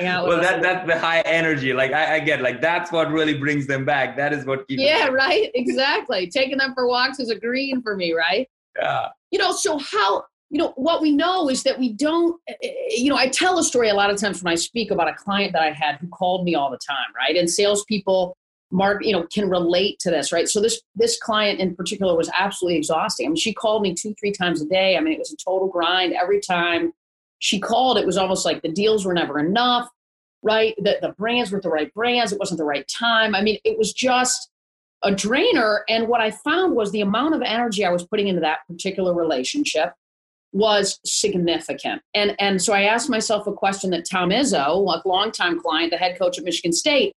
well, 0.00 0.40
that 0.40 0.62
that's 0.62 0.86
the 0.86 0.98
high 0.98 1.20
energy. 1.22 1.72
Like 1.72 1.92
I, 1.92 2.16
I, 2.16 2.20
get, 2.20 2.40
like 2.40 2.60
that's 2.60 2.92
what 2.92 3.10
really 3.10 3.36
brings 3.36 3.66
them 3.66 3.84
back. 3.84 4.16
That 4.16 4.32
is 4.32 4.44
what 4.44 4.66
keeps. 4.68 4.82
Yeah, 4.82 5.08
right. 5.08 5.50
Exactly. 5.54 6.28
Taking 6.28 6.58
them 6.58 6.72
for 6.74 6.86
walks 6.86 7.18
is 7.18 7.30
a 7.30 7.34
green 7.34 7.82
for 7.82 7.96
me, 7.96 8.12
right? 8.12 8.48
Yeah. 8.78 9.08
You 9.30 9.38
know, 9.38 9.52
so 9.52 9.78
how, 9.78 10.24
you 10.50 10.58
know, 10.58 10.72
what 10.76 11.02
we 11.02 11.12
know 11.12 11.50
is 11.50 11.62
that 11.64 11.78
we 11.78 11.92
don't, 11.92 12.40
eh, 12.48 12.54
eh, 12.62 12.72
you 12.96 13.10
know, 13.10 13.16
I 13.16 13.28
tell 13.28 13.58
a 13.58 13.64
story 13.64 13.88
a 13.88 13.94
lot 13.94 14.10
of 14.10 14.18
times 14.18 14.42
when 14.42 14.52
I 14.52 14.56
speak 14.56 14.90
about 14.90 15.08
a 15.08 15.14
client 15.14 15.52
that 15.52 15.62
I 15.62 15.72
had 15.72 15.96
who 15.96 16.08
called 16.08 16.44
me 16.44 16.54
all 16.54 16.70
the 16.70 16.78
time, 16.78 17.12
right? 17.16 17.36
And 17.36 17.50
salespeople, 17.50 18.36
mark, 18.70 19.04
you 19.04 19.12
know, 19.12 19.26
can 19.32 19.48
relate 19.48 19.98
to 20.00 20.10
this, 20.10 20.32
right? 20.32 20.48
So 20.48 20.60
this 20.60 20.80
this 20.94 21.18
client 21.18 21.60
in 21.60 21.74
particular 21.74 22.16
was 22.16 22.30
absolutely 22.38 22.78
exhausting. 22.78 23.26
I 23.26 23.28
mean, 23.30 23.36
she 23.36 23.52
called 23.52 23.82
me 23.82 23.94
two, 23.94 24.14
three 24.18 24.32
times 24.32 24.62
a 24.62 24.66
day. 24.66 24.96
I 24.96 25.00
mean, 25.00 25.14
it 25.14 25.18
was 25.18 25.32
a 25.32 25.36
total 25.36 25.68
grind 25.68 26.14
every 26.14 26.40
time 26.40 26.92
she 27.38 27.60
called. 27.60 27.98
It 27.98 28.06
was 28.06 28.16
almost 28.16 28.44
like 28.44 28.62
the 28.62 28.72
deals 28.72 29.04
were 29.04 29.14
never 29.14 29.38
enough, 29.38 29.88
right? 30.42 30.74
The 30.78 30.98
the 31.00 31.14
brands 31.18 31.50
were 31.50 31.60
the 31.60 31.70
right 31.70 31.92
brands. 31.94 32.32
It 32.32 32.38
wasn't 32.38 32.58
the 32.58 32.64
right 32.64 32.86
time. 32.88 33.34
I 33.34 33.42
mean, 33.42 33.58
it 33.64 33.78
was 33.78 33.92
just 33.92 34.50
a 35.02 35.14
drainer. 35.14 35.84
And 35.88 36.08
what 36.08 36.20
I 36.20 36.30
found 36.30 36.74
was 36.74 36.90
the 36.90 37.00
amount 37.00 37.34
of 37.34 37.42
energy 37.42 37.84
I 37.84 37.90
was 37.90 38.06
putting 38.06 38.28
into 38.28 38.40
that 38.40 38.60
particular 38.68 39.14
relationship 39.14 39.92
was 40.52 40.98
significant. 41.04 42.02
And, 42.14 42.34
and 42.38 42.60
so 42.60 42.72
I 42.72 42.82
asked 42.82 43.10
myself 43.10 43.46
a 43.46 43.52
question 43.52 43.90
that 43.90 44.08
Tom 44.10 44.30
Izzo, 44.30 44.66
a 44.66 45.08
longtime 45.08 45.60
client, 45.60 45.90
the 45.90 45.98
head 45.98 46.18
coach 46.18 46.38
at 46.38 46.44
Michigan 46.44 46.72
State, 46.72 47.12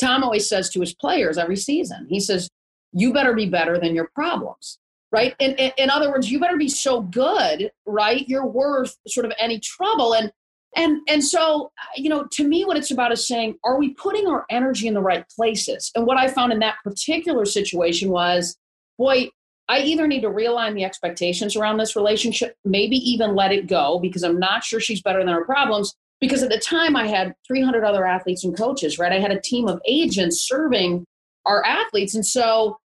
Tom 0.00 0.22
always 0.22 0.48
says 0.48 0.70
to 0.70 0.80
his 0.80 0.94
players 0.94 1.38
every 1.38 1.56
season, 1.56 2.06
he 2.08 2.20
says, 2.20 2.48
you 2.92 3.12
better 3.12 3.34
be 3.34 3.46
better 3.46 3.78
than 3.78 3.94
your 3.94 4.08
problems, 4.14 4.78
right? 5.10 5.34
In, 5.40 5.52
in, 5.56 5.72
in 5.76 5.90
other 5.90 6.08
words, 6.08 6.30
you 6.30 6.38
better 6.38 6.56
be 6.56 6.68
so 6.68 7.00
good, 7.02 7.70
right? 7.84 8.26
You're 8.28 8.46
worth 8.46 8.96
sort 9.08 9.26
of 9.26 9.32
any 9.38 9.58
trouble. 9.58 10.14
And 10.14 10.32
and 10.76 10.98
and 11.08 11.24
so 11.24 11.70
uh, 11.80 11.86
you 11.96 12.08
know 12.08 12.26
to 12.30 12.46
me 12.46 12.64
what 12.64 12.76
it's 12.76 12.90
about 12.90 13.12
is 13.12 13.26
saying 13.26 13.56
are 13.64 13.78
we 13.78 13.94
putting 13.94 14.26
our 14.26 14.44
energy 14.50 14.86
in 14.86 14.94
the 14.94 15.00
right 15.00 15.24
places 15.34 15.90
and 15.94 16.06
what 16.06 16.18
i 16.18 16.28
found 16.28 16.52
in 16.52 16.58
that 16.58 16.76
particular 16.84 17.44
situation 17.44 18.10
was 18.10 18.56
boy 18.98 19.28
i 19.68 19.80
either 19.80 20.06
need 20.06 20.20
to 20.20 20.28
realign 20.28 20.74
the 20.74 20.84
expectations 20.84 21.56
around 21.56 21.78
this 21.78 21.96
relationship 21.96 22.54
maybe 22.64 22.96
even 22.96 23.34
let 23.34 23.52
it 23.52 23.66
go 23.66 23.98
because 23.98 24.22
i'm 24.22 24.38
not 24.38 24.62
sure 24.62 24.80
she's 24.80 25.02
better 25.02 25.24
than 25.24 25.34
her 25.34 25.44
problems 25.44 25.94
because 26.20 26.42
at 26.42 26.50
the 26.50 26.58
time 26.58 26.96
I 26.96 27.06
had 27.06 27.34
300 27.46 27.84
other 27.84 28.04
athletes 28.04 28.44
and 28.44 28.56
coaches, 28.56 28.98
right? 28.98 29.12
I 29.12 29.20
had 29.20 29.30
a 29.30 29.40
team 29.40 29.68
of 29.68 29.80
agents 29.86 30.46
serving 30.46 31.04
our 31.46 31.64
athletes. 31.64 32.14
And 32.14 32.26
so, 32.26 32.78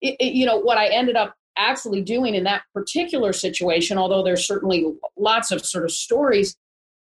it, 0.00 0.16
it, 0.20 0.32
you 0.34 0.46
know, 0.46 0.58
what 0.58 0.78
I 0.78 0.88
ended 0.88 1.16
up 1.16 1.34
actually 1.56 2.02
doing 2.02 2.36
in 2.36 2.44
that 2.44 2.62
particular 2.72 3.32
situation, 3.32 3.98
although 3.98 4.22
there's 4.22 4.46
certainly 4.46 4.86
lots 5.16 5.50
of 5.50 5.66
sort 5.66 5.84
of 5.84 5.90
stories, 5.90 6.54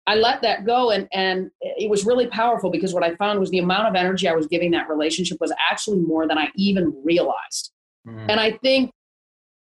I 0.09 0.15
let 0.15 0.41
that 0.41 0.65
go. 0.65 0.89
And, 0.89 1.07
and 1.13 1.51
it 1.61 1.87
was 1.87 2.03
really 2.03 2.25
powerful 2.25 2.71
because 2.71 2.95
what 2.95 3.03
I 3.03 3.15
found 3.17 3.39
was 3.39 3.51
the 3.51 3.59
amount 3.59 3.87
of 3.87 3.93
energy 3.93 4.27
I 4.27 4.33
was 4.33 4.47
giving 4.47 4.71
that 4.71 4.89
relationship 4.89 5.37
was 5.39 5.53
actually 5.69 5.99
more 5.99 6.27
than 6.27 6.35
I 6.35 6.47
even 6.55 6.99
realized. 7.05 7.71
Mm. 8.07 8.25
And 8.27 8.39
I 8.39 8.53
think, 8.63 8.91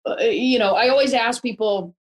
uh, 0.10 0.16
you 0.24 0.58
know, 0.58 0.74
I 0.74 0.90
always 0.90 1.14
ask 1.14 1.44
people, 1.44 1.96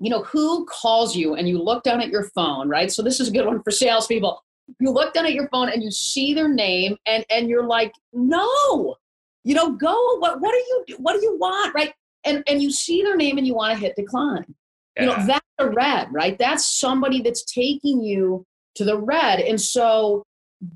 you 0.00 0.10
know, 0.10 0.22
who 0.22 0.66
calls 0.66 1.16
you 1.16 1.34
and 1.34 1.48
you 1.48 1.62
look 1.62 1.82
down 1.82 2.02
at 2.02 2.10
your 2.10 2.24
phone, 2.34 2.68
right? 2.68 2.92
So 2.92 3.00
this 3.00 3.20
is 3.20 3.28
a 3.28 3.32
good 3.32 3.46
one 3.46 3.62
for 3.62 3.70
salespeople. 3.70 4.42
You 4.78 4.90
look 4.90 5.14
down 5.14 5.24
at 5.24 5.32
your 5.32 5.48
phone 5.48 5.70
and 5.70 5.82
you 5.82 5.90
see 5.90 6.34
their 6.34 6.48
name 6.48 6.98
and 7.06 7.24
and 7.30 7.48
you're 7.48 7.66
like, 7.66 7.94
no, 8.12 8.96
you 9.44 9.54
know, 9.54 9.70
go. 9.70 10.18
What 10.18 10.42
what 10.42 10.50
do 10.50 10.58
you 10.58 10.96
what 10.98 11.14
do 11.14 11.22
you 11.22 11.38
want, 11.38 11.74
right? 11.74 11.94
And 12.24 12.44
and 12.46 12.62
you 12.62 12.70
see 12.70 13.02
their 13.02 13.16
name 13.16 13.38
and 13.38 13.46
you 13.46 13.54
want 13.54 13.72
to 13.72 13.80
hit 13.80 13.96
decline. 13.96 14.54
Yeah. 14.96 15.02
You 15.02 15.08
know, 15.08 15.26
that's 15.26 15.46
a 15.58 15.70
red, 15.70 16.08
right? 16.12 16.36
That's 16.38 16.78
somebody 16.78 17.22
that's 17.22 17.44
taking 17.44 18.02
you 18.02 18.44
to 18.74 18.84
the 18.84 18.98
red. 18.98 19.40
And 19.40 19.60
so 19.60 20.24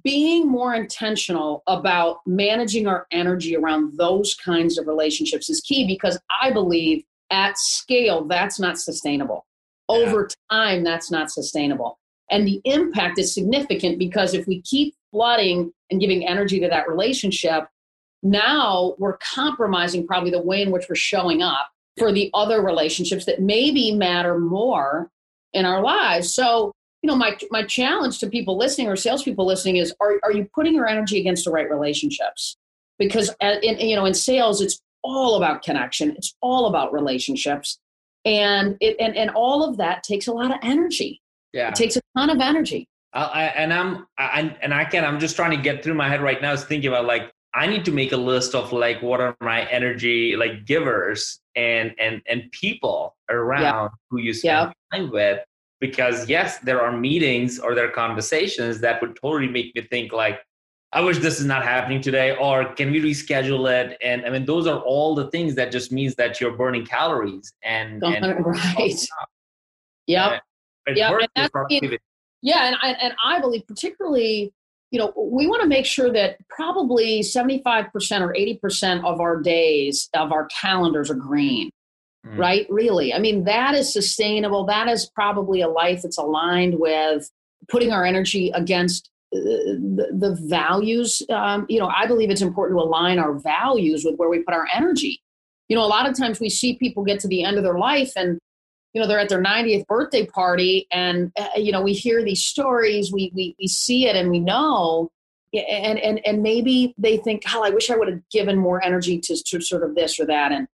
being 0.03 0.49
more 0.49 0.75
intentional 0.75 1.63
about 1.67 2.19
managing 2.27 2.87
our 2.87 3.07
energy 3.13 3.57
around 3.57 3.97
those 3.97 4.35
kinds 4.35 4.79
of 4.79 4.87
relationships 4.87 5.49
is 5.49 5.61
key 5.61 5.87
because 5.87 6.19
I 6.43 6.53
believe 6.53 7.05
at 7.31 7.59
scale, 7.59 8.25
that's 8.25 8.59
not 8.59 8.79
sustainable. 8.79 9.47
Yeah. 9.89 9.97
Over 9.97 10.29
time, 10.51 10.83
that's 10.83 11.11
not 11.11 11.31
sustainable. 11.31 11.99
And 12.31 12.47
the 12.47 12.61
impact 12.65 13.19
is 13.19 13.33
significant 13.33 13.99
because 13.99 14.35
if 14.35 14.47
we 14.47 14.61
keep 14.63 14.95
flooding 15.13 15.73
and 15.91 16.01
giving 16.01 16.27
energy 16.27 16.59
to 16.61 16.69
that 16.69 16.89
relationship, 16.89 17.69
now 18.23 18.95
we're 18.99 19.19
compromising 19.19 20.07
probably 20.07 20.31
the 20.31 20.43
way 20.43 20.63
in 20.63 20.73
which 20.73 20.87
we're 20.89 20.97
showing 20.97 21.43
up 21.43 21.69
for 21.99 22.13
the 22.13 22.31
other 22.35 22.63
relationships 22.63 23.25
that 23.25 23.41
maybe 23.41 23.93
matter 23.93 24.39
more 24.39 25.11
in 25.53 25.65
our 25.65 25.83
lives. 25.83 26.35
So, 26.35 26.73
you 27.03 27.09
know, 27.09 27.17
my 27.17 27.37
my 27.51 27.63
challenge 27.65 28.19
to 28.21 28.29
people 28.29 28.57
listening 28.57 28.89
or 28.89 28.97
salespeople 28.97 29.47
listening 29.47 29.77
is: 29.77 29.95
Are 30.01 30.21
are 30.23 30.33
you 30.33 30.49
putting 30.55 30.75
your 30.75 30.87
energy 30.87 31.19
against 31.21 31.45
the 31.45 31.51
right 31.51 31.69
relationships? 31.69 32.57
Because 32.99 33.31
uh, 33.43 33.57
in, 33.63 33.79
you 33.79 33.97
know, 33.97 34.07
in 34.07 34.15
sales, 34.15 34.61
it's 34.61 34.81
all 35.03 35.37
about 35.37 35.63
connection. 35.63 36.11
It's 36.17 36.35
all 36.41 36.67
about 36.67 36.93
relationships. 36.93 37.79
And 38.25 38.77
it 38.81 38.97
and, 38.99 39.17
and 39.17 39.31
all 39.31 39.69
of 39.69 39.77
that 39.77 40.03
takes 40.03 40.27
a 40.27 40.33
lot 40.33 40.51
of 40.51 40.59
energy. 40.63 41.23
Yeah. 41.53 41.69
It 41.69 41.77
takes 41.77 41.97
a 41.97 42.01
ton 42.17 42.29
of 42.31 42.41
energy. 42.41 42.89
I, 43.13 43.45
and 43.57 43.73
I'm 43.73 44.07
I, 44.19 44.55
and 44.61 44.75
I 44.75 44.85
can 44.85 45.05
I'm 45.05 45.19
just 45.19 45.37
trying 45.37 45.53
to 45.53 45.57
get 45.57 45.83
through 45.83 45.95
my 45.95 46.09
head 46.09 46.21
right 46.21 46.43
now 46.43 46.53
is 46.53 46.65
thinking 46.65 46.89
about 46.89 47.07
like 47.07 47.33
I 47.57 47.67
need 47.67 47.85
to 47.87 47.91
make 47.91 48.13
a 48.13 48.17
list 48.19 48.55
of 48.55 48.73
like 48.73 49.01
what 49.03 49.21
are 49.21 49.35
my 49.41 49.65
energy 49.71 50.37
like 50.37 50.67
givers 50.67 51.41
and 51.57 51.95
and 51.99 52.21
and 52.29 52.51
people 52.53 53.17
around 53.31 53.63
yeah. 53.63 53.89
who 54.11 54.19
you 54.19 54.35
spend 54.35 54.73
yeah. 54.93 54.99
time 54.99 55.11
with 55.11 55.41
because 55.81 56.29
yes 56.29 56.59
there 56.59 56.83
are 56.83 56.93
meetings 56.97 57.59
or 57.59 57.75
there 57.75 57.89
are 57.89 57.91
conversations 57.91 58.81
that 58.81 59.01
would 59.01 59.17
totally 59.21 59.49
make 59.49 59.75
me 59.75 59.83
think 59.83 60.13
like 60.13 60.41
I 60.93 61.01
wish 61.01 61.19
this 61.19 61.41
is 61.41 61.45
not 61.45 61.65
happening 61.65 62.01
today, 62.01 62.37
or 62.37 62.73
can 62.75 62.91
we 62.91 63.01
reschedule 63.03 63.69
it? 63.71 63.99
And 64.03 64.25
I 64.25 64.31
mean, 64.31 64.47
those 64.47 64.67
are 64.67 64.79
all 64.79 65.15
the 65.15 65.29
things 65.31 65.55
that 65.57 65.71
just 65.73 65.93
means 65.93 66.15
that 66.15 66.41
you're 66.41 66.57
burning 66.57 66.87
calories 66.87 67.53
and, 67.63 68.03
and 68.03 68.47
right. 68.47 68.95
Oh, 69.21 69.25
yep. 70.07 70.43
Yeah. 70.95 71.11
yeah, 72.41 72.67
and 72.69 72.77
I 72.81 72.91
and 72.93 73.15
I 73.23 73.41
believe 73.41 73.67
particularly, 73.67 74.55
you 74.91 74.99
know, 74.99 75.13
we 75.17 75.47
want 75.47 75.63
to 75.63 75.69
make 75.69 75.87
sure 75.87 76.13
that 76.13 76.37
probably 76.49 77.21
75% 77.21 77.87
or 78.21 78.33
80% 78.33 79.05
of 79.05 79.21
our 79.21 79.41
days 79.41 80.09
of 80.15 80.33
our 80.33 80.47
calendars 80.47 81.11
are 81.11 81.15
green. 81.15 81.71
Mm. 82.27 82.39
Right? 82.39 82.67
Really. 82.71 83.13
I 83.13 83.19
mean, 83.19 83.45
that 83.45 83.75
is 83.75 83.93
sustainable. 83.93 84.65
That 84.67 84.89
is 84.89 85.07
probably 85.07 85.61
a 85.61 85.69
life 85.69 86.03
that's 86.03 86.19
aligned 86.19 86.79
with 86.79 87.29
putting 87.69 87.93
our 87.93 88.05
energy 88.05 88.51
against 88.55 89.11
the, 89.33 90.09
the 90.13 90.37
values 90.49 91.21
um, 91.31 91.67
you 91.69 91.79
know 91.79 91.89
i 91.89 92.07
believe 92.07 92.31
it's 92.31 92.43
important 92.43 92.79
to 92.79 92.83
align 92.83 93.19
our 93.19 93.35
values 93.35 94.05
with 94.05 94.17
where 94.17 94.29
we 94.29 94.41
put 94.43 94.55
our 94.55 94.67
energy 94.73 95.21
you 95.69 95.77
know 95.77 95.85
a 95.85 95.87
lot 95.87 96.09
of 96.09 96.17
times 96.17 96.41
we 96.41 96.49
see 96.49 96.77
people 96.77 97.05
get 97.05 97.21
to 97.21 97.29
the 97.29 97.43
end 97.43 97.57
of 97.57 97.65
their 97.65 97.79
life 97.79 98.13
and 98.17 98.39
you 98.97 99.03
know 99.03 99.07
they're 99.07 99.21
at 99.21 99.29
their 99.29 99.43
90th 99.43 99.87
birthday 99.89 100.25
party 100.25 100.87
and 100.91 101.31
uh, 101.39 101.49
you 101.55 101.71
know 101.71 101.83
we 101.83 101.93
hear 101.93 102.25
these 102.25 102.43
stories 102.43 103.13
we, 103.13 103.31
we 103.35 103.55
we 103.61 103.69
see 103.69 104.09
it 104.09 104.17
and 104.17 104.31
we 104.31 104.41
know. 104.41 105.11
And 105.53 105.99
and 105.99 106.27
and 106.27 106.43
maybe 106.43 106.95
they 106.99 107.19
think 107.19 107.43
oh 107.55 107.63
i 107.63 107.71
wish 107.71 107.91
i 107.91 107.97
would 107.97 108.09
have 108.09 108.21
given 108.31 108.59
more 108.59 108.83
energy 108.83 109.19
to, 109.21 109.43
to 109.47 109.61
sort 109.61 109.85
of 109.85 109.95
this 109.95 110.19
or 110.19 110.27
that. 110.27 110.51
And 110.51 110.67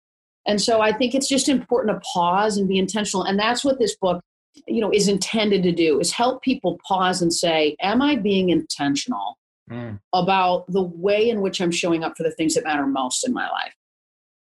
and 0.47 0.61
so 0.61 0.81
i 0.81 0.93
think 0.93 1.15
it's 1.15 1.29
just 1.29 1.49
important 1.49 1.97
to 1.97 2.09
pause 2.12 2.57
and 2.59 2.69
be 2.69 2.79
intentional. 2.79 3.25
And 3.25 3.39
that's 3.39 3.65
what 3.65 3.79
this 3.79 3.97
book 3.97 4.23
you 4.67 4.81
know 4.83 4.93
is 4.93 5.09
intended 5.09 5.62
to 5.62 5.73
do 5.73 5.99
is 5.99 6.12
help 6.12 6.43
people 6.43 6.79
pause 6.87 7.23
and 7.23 7.33
say 7.33 7.77
am 7.81 8.03
i 8.03 8.17
being 8.17 8.50
intentional 8.50 9.39
mm. 9.71 9.99
about 10.12 10.65
the 10.69 10.83
way 10.83 11.31
in 11.31 11.41
which 11.41 11.61
i'm 11.61 11.71
showing 11.71 12.03
up 12.03 12.17
for 12.17 12.25
the 12.25 12.33
things 12.33 12.55
that 12.55 12.65
matter 12.65 12.87
most 12.87 13.27
in 13.27 13.33
my 13.33 13.49
life 13.49 13.75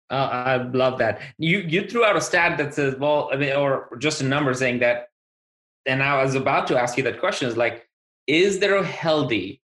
uh, 0.10 0.29
i 0.31 0.55
love 0.57 1.00
that. 1.00 1.22
You 1.38 1.60
you 1.60 1.88
threw 1.88 2.03
out 2.05 2.15
a 2.15 2.22
stat 2.22 2.57
that 2.57 2.74
says 2.74 2.95
well 2.95 3.29
i 3.31 3.36
mean 3.36 3.55
or 3.55 3.95
just 4.00 4.22
a 4.22 4.25
number 4.25 4.53
saying 4.53 4.79
that 4.79 5.07
and 5.86 6.03
i 6.03 6.22
was 6.22 6.36
about 6.36 6.67
to 6.67 6.79
ask 6.79 6.98
you 6.98 7.03
that 7.03 7.19
question 7.19 7.48
is 7.48 7.57
like 7.57 7.88
is 8.27 8.60
there 8.60 8.75
a 8.75 8.86
healthy 8.86 9.62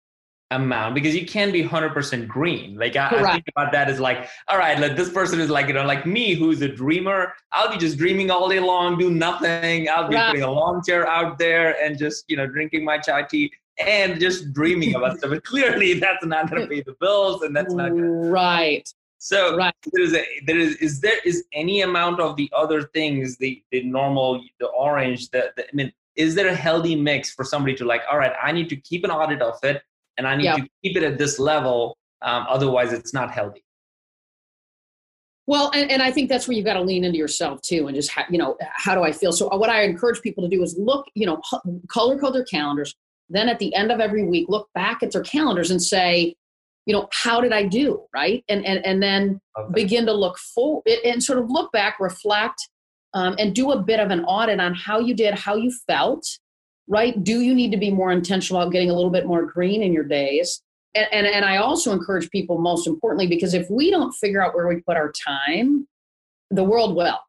amount? 0.51 0.95
Because 0.95 1.15
you 1.15 1.25
can't 1.25 1.53
be 1.53 1.63
100% 1.63 2.27
green. 2.27 2.75
Like 2.77 2.95
I, 2.95 3.07
I, 3.07 3.33
think 3.33 3.45
about 3.55 3.71
that 3.71 3.89
as 3.89 3.99
like 3.99 4.27
all 4.47 4.57
right 4.57 4.79
like 4.79 4.95
this 4.95 5.11
person 5.11 5.39
is 5.39 5.49
like 5.49 5.67
you 5.67 5.73
know 5.73 5.85
like 5.85 6.05
me 6.05 6.33
who's 6.33 6.61
a 6.61 6.67
dreamer 6.67 7.33
i'll 7.51 7.71
be 7.71 7.77
just 7.77 7.97
dreaming 7.97 8.31
all 8.31 8.49
day 8.49 8.59
long 8.59 8.97
do 8.97 9.11
nothing. 9.11 9.87
I'll 9.89 10.07
be 10.07 10.15
right. 10.15 10.27
putting 10.31 10.43
a 10.43 10.51
lawn 10.51 10.81
chair 10.83 11.07
out 11.07 11.37
there 11.37 11.81
and 11.83 11.97
just 11.97 12.25
you 12.27 12.37
know 12.37 12.47
drinking 12.47 12.83
my 12.83 12.97
chai 12.97 13.23
tea 13.23 13.51
and 13.85 14.19
just 14.19 14.51
dreaming 14.51 14.95
about 14.95 15.19
stuff. 15.19 15.29
But 15.29 15.43
clearly 15.43 15.99
that's 15.99 16.25
not 16.25 16.49
going 16.49 16.61
to 16.67 16.67
pay 16.67 16.81
the 16.81 16.95
bills 16.99 17.43
and 17.43 17.55
that's 17.55 17.73
not 17.73 17.89
gonna, 17.89 18.29
right 18.29 18.91
so 19.19 19.55
right. 19.55 19.73
there 19.91 20.03
is 20.03 20.13
a, 20.13 20.25
there 20.47 20.57
is 20.57 20.75
is 20.77 21.01
there 21.01 21.19
is 21.25 21.43
any 21.53 21.81
amount 21.81 22.19
of 22.19 22.35
the 22.35 22.49
other 22.55 22.83
things 22.93 23.37
the 23.37 23.61
the 23.71 23.83
normal 23.83 24.41
the 24.59 24.67
orange 24.67 25.29
the, 25.29 25.51
the 25.55 25.63
i 25.63 25.71
mean 25.73 25.91
is 26.15 26.35
there 26.35 26.47
a 26.47 26.55
healthy 26.55 26.95
mix 26.95 27.31
for 27.33 27.45
somebody 27.45 27.75
to 27.75 27.85
like 27.85 28.01
all 28.11 28.17
right 28.17 28.33
i 28.41 28.51
need 28.51 28.69
to 28.69 28.75
keep 28.75 29.03
an 29.03 29.11
audit 29.11 29.41
of 29.41 29.55
it 29.63 29.83
and 30.19 30.27
I 30.27 30.35
need 30.35 30.53
to 30.53 30.67
keep 30.83 30.97
it 30.97 31.03
at 31.03 31.17
this 31.17 31.39
level. 31.39 31.97
Um, 32.21 32.45
otherwise, 32.49 32.91
it's 32.91 33.13
not 33.13 33.31
healthy. 33.31 33.63
Well, 35.47 35.71
and, 35.73 35.89
and 35.89 36.03
I 36.03 36.11
think 36.11 36.29
that's 36.29 36.47
where 36.47 36.55
you've 36.55 36.65
got 36.65 36.73
to 36.73 36.81
lean 36.81 37.05
into 37.05 37.17
yourself 37.17 37.61
too, 37.61 37.87
and 37.87 37.95
just 37.95 38.11
ha- 38.11 38.27
you 38.29 38.37
know, 38.37 38.57
how 38.61 38.93
do 38.93 39.01
I 39.01 39.13
feel? 39.13 39.31
So 39.31 39.47
what 39.47 39.69
I 39.69 39.83
encourage 39.83 40.21
people 40.21 40.43
to 40.43 40.55
do 40.55 40.61
is 40.61 40.75
look, 40.77 41.07
you 41.15 41.25
know, 41.25 41.41
color 41.87 42.19
code 42.19 42.35
their 42.35 42.43
calendars. 42.43 42.93
Then 43.29 43.47
at 43.47 43.59
the 43.59 43.73
end 43.73 43.91
of 43.91 43.99
every 43.99 44.23
week, 44.23 44.47
look 44.49 44.69
back 44.75 45.01
at 45.01 45.11
their 45.11 45.23
calendars 45.23 45.71
and 45.71 45.81
say, 45.81 46.35
you 46.89 46.95
know, 46.95 47.07
how 47.11 47.39
did 47.39 47.53
I 47.53 47.67
do, 47.67 48.01
right? 48.15 48.43
And 48.49 48.65
and 48.65 48.83
and 48.83 49.01
then 49.01 49.39
okay. 49.55 49.73
begin 49.75 50.07
to 50.07 50.11
look 50.11 50.39
forward 50.39 50.87
and 51.05 51.23
sort 51.23 51.37
of 51.37 51.45
look 51.47 51.71
back, 51.71 51.99
reflect, 51.99 52.67
um, 53.13 53.35
and 53.37 53.53
do 53.53 53.69
a 53.73 53.79
bit 53.79 53.99
of 53.99 54.09
an 54.09 54.23
audit 54.25 54.59
on 54.59 54.73
how 54.73 54.97
you 54.97 55.13
did, 55.13 55.35
how 55.35 55.55
you 55.55 55.71
felt, 55.85 56.25
right? 56.87 57.23
Do 57.23 57.41
you 57.41 57.53
need 57.53 57.71
to 57.73 57.77
be 57.77 57.91
more 57.91 58.11
intentional 58.11 58.59
about 58.59 58.71
getting 58.71 58.89
a 58.89 58.95
little 58.95 59.11
bit 59.11 59.27
more 59.27 59.45
green 59.45 59.83
in 59.83 59.93
your 59.93 60.03
days? 60.03 60.63
And, 60.95 61.07
and, 61.11 61.27
and 61.27 61.45
I 61.45 61.57
also 61.57 61.91
encourage 61.91 62.27
people, 62.31 62.57
most 62.57 62.87
importantly, 62.87 63.27
because 63.27 63.53
if 63.53 63.69
we 63.69 63.91
don't 63.91 64.11
figure 64.13 64.43
out 64.43 64.55
where 64.55 64.67
we 64.67 64.81
put 64.81 64.97
our 64.97 65.11
time, 65.11 65.87
the 66.49 66.63
world 66.63 66.95
will, 66.95 67.19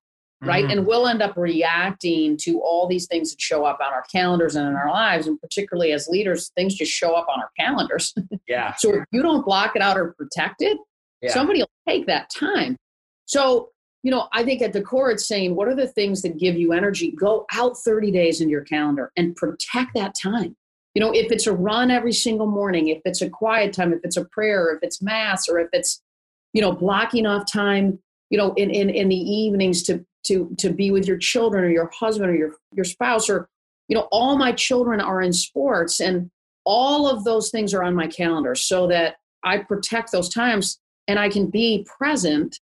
right? 0.42 0.64
Mm-hmm. 0.64 0.78
And 0.78 0.86
we'll 0.86 1.06
end 1.06 1.22
up 1.22 1.36
reacting 1.36 2.36
to 2.38 2.60
all 2.60 2.88
these 2.88 3.06
things 3.06 3.30
that 3.30 3.40
show 3.40 3.64
up 3.64 3.78
on 3.84 3.92
our 3.92 4.04
calendars 4.10 4.56
and 4.56 4.66
in 4.66 4.74
our 4.74 4.90
lives. 4.90 5.26
And 5.26 5.40
particularly 5.40 5.92
as 5.92 6.08
leaders, 6.08 6.50
things 6.56 6.74
just 6.74 6.92
show 6.92 7.14
up 7.14 7.26
on 7.28 7.40
our 7.40 7.50
calendars. 7.58 8.14
Yeah. 8.48 8.74
so 8.78 8.92
if 8.96 9.04
you 9.12 9.22
don't 9.22 9.44
block 9.44 9.76
it 9.76 9.82
out 9.82 9.96
or 9.96 10.12
protect 10.18 10.56
it, 10.60 10.76
yeah. 11.22 11.32
somebody 11.32 11.60
will 11.60 11.70
take 11.86 12.06
that 12.06 12.30
time. 12.30 12.76
So 13.26 13.70
you 14.02 14.10
know, 14.10 14.28
I 14.32 14.44
think 14.44 14.62
at 14.62 14.72
the 14.72 14.80
core, 14.80 15.10
it's 15.10 15.26
saying, 15.26 15.54
what 15.54 15.68
are 15.68 15.74
the 15.74 15.86
things 15.86 16.22
that 16.22 16.38
give 16.38 16.56
you 16.56 16.72
energy? 16.72 17.12
Go 17.12 17.46
out 17.52 17.76
30 17.78 18.10
days 18.10 18.40
in 18.40 18.48
your 18.48 18.62
calendar 18.62 19.12
and 19.16 19.36
protect 19.36 19.94
that 19.94 20.14
time. 20.20 20.56
You 20.94 21.00
know, 21.00 21.12
if 21.12 21.30
it's 21.30 21.46
a 21.46 21.52
run 21.52 21.90
every 21.90 22.12
single 22.12 22.46
morning, 22.46 22.88
if 22.88 23.00
it's 23.04 23.22
a 23.22 23.30
quiet 23.30 23.72
time, 23.72 23.92
if 23.92 24.00
it's 24.02 24.16
a 24.16 24.24
prayer, 24.24 24.74
if 24.74 24.80
it's 24.82 25.02
mass, 25.02 25.48
or 25.48 25.58
if 25.58 25.68
it's, 25.72 26.02
you 26.52 26.60
know, 26.60 26.72
blocking 26.72 27.26
off 27.26 27.50
time, 27.50 28.00
you 28.30 28.38
know, 28.38 28.54
in, 28.54 28.70
in, 28.70 28.88
in 28.90 29.08
the 29.08 29.16
evenings 29.16 29.82
to, 29.84 30.04
to, 30.24 30.54
to 30.58 30.70
be 30.70 30.90
with 30.90 31.06
your 31.06 31.18
children 31.18 31.64
or 31.64 31.70
your 31.70 31.90
husband 31.92 32.30
or 32.30 32.34
your, 32.34 32.54
your 32.72 32.84
spouse, 32.84 33.28
or, 33.28 33.48
you 33.88 33.96
know, 33.96 34.08
all 34.10 34.38
my 34.38 34.52
children 34.52 35.00
are 35.00 35.20
in 35.20 35.32
sports 35.32 36.00
and 36.00 36.30
all 36.64 37.08
of 37.08 37.24
those 37.24 37.50
things 37.50 37.74
are 37.74 37.82
on 37.82 37.94
my 37.94 38.06
calendar 38.06 38.54
so 38.54 38.86
that 38.86 39.16
I 39.42 39.58
protect 39.58 40.12
those 40.12 40.28
times 40.28 40.78
and 41.08 41.18
I 41.18 41.28
can 41.28 41.50
be 41.50 41.86
present 41.98 42.60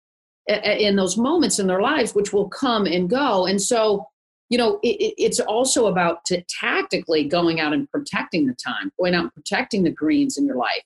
eh, 0.49 0.61
eh, 0.63 0.77
in 0.79 0.97
those 0.97 1.17
moments 1.17 1.59
in 1.59 1.67
their 1.67 1.81
lives, 1.81 2.15
which 2.15 2.33
will 2.33 2.49
come 2.49 2.87
and 2.87 3.09
go. 3.09 3.47
And 3.47 3.61
so, 3.61 4.07
you 4.49 4.59
know, 4.59 4.81
it, 4.83 5.15
it's 5.17 5.41
also 5.41 5.87
about 5.87 6.25
to 6.27 6.43
tactically 6.49 7.25
going 7.25 7.61
out 7.61 7.73
and 7.73 7.89
protecting 7.91 8.47
the 8.47 8.55
time, 8.55 8.91
going 8.99 9.15
out 9.15 9.25
and 9.25 9.35
protecting 9.35 9.85
the 9.85 9.91
greens 9.91 10.37
in 10.37 10.47
your 10.47 10.57
life. 10.57 10.83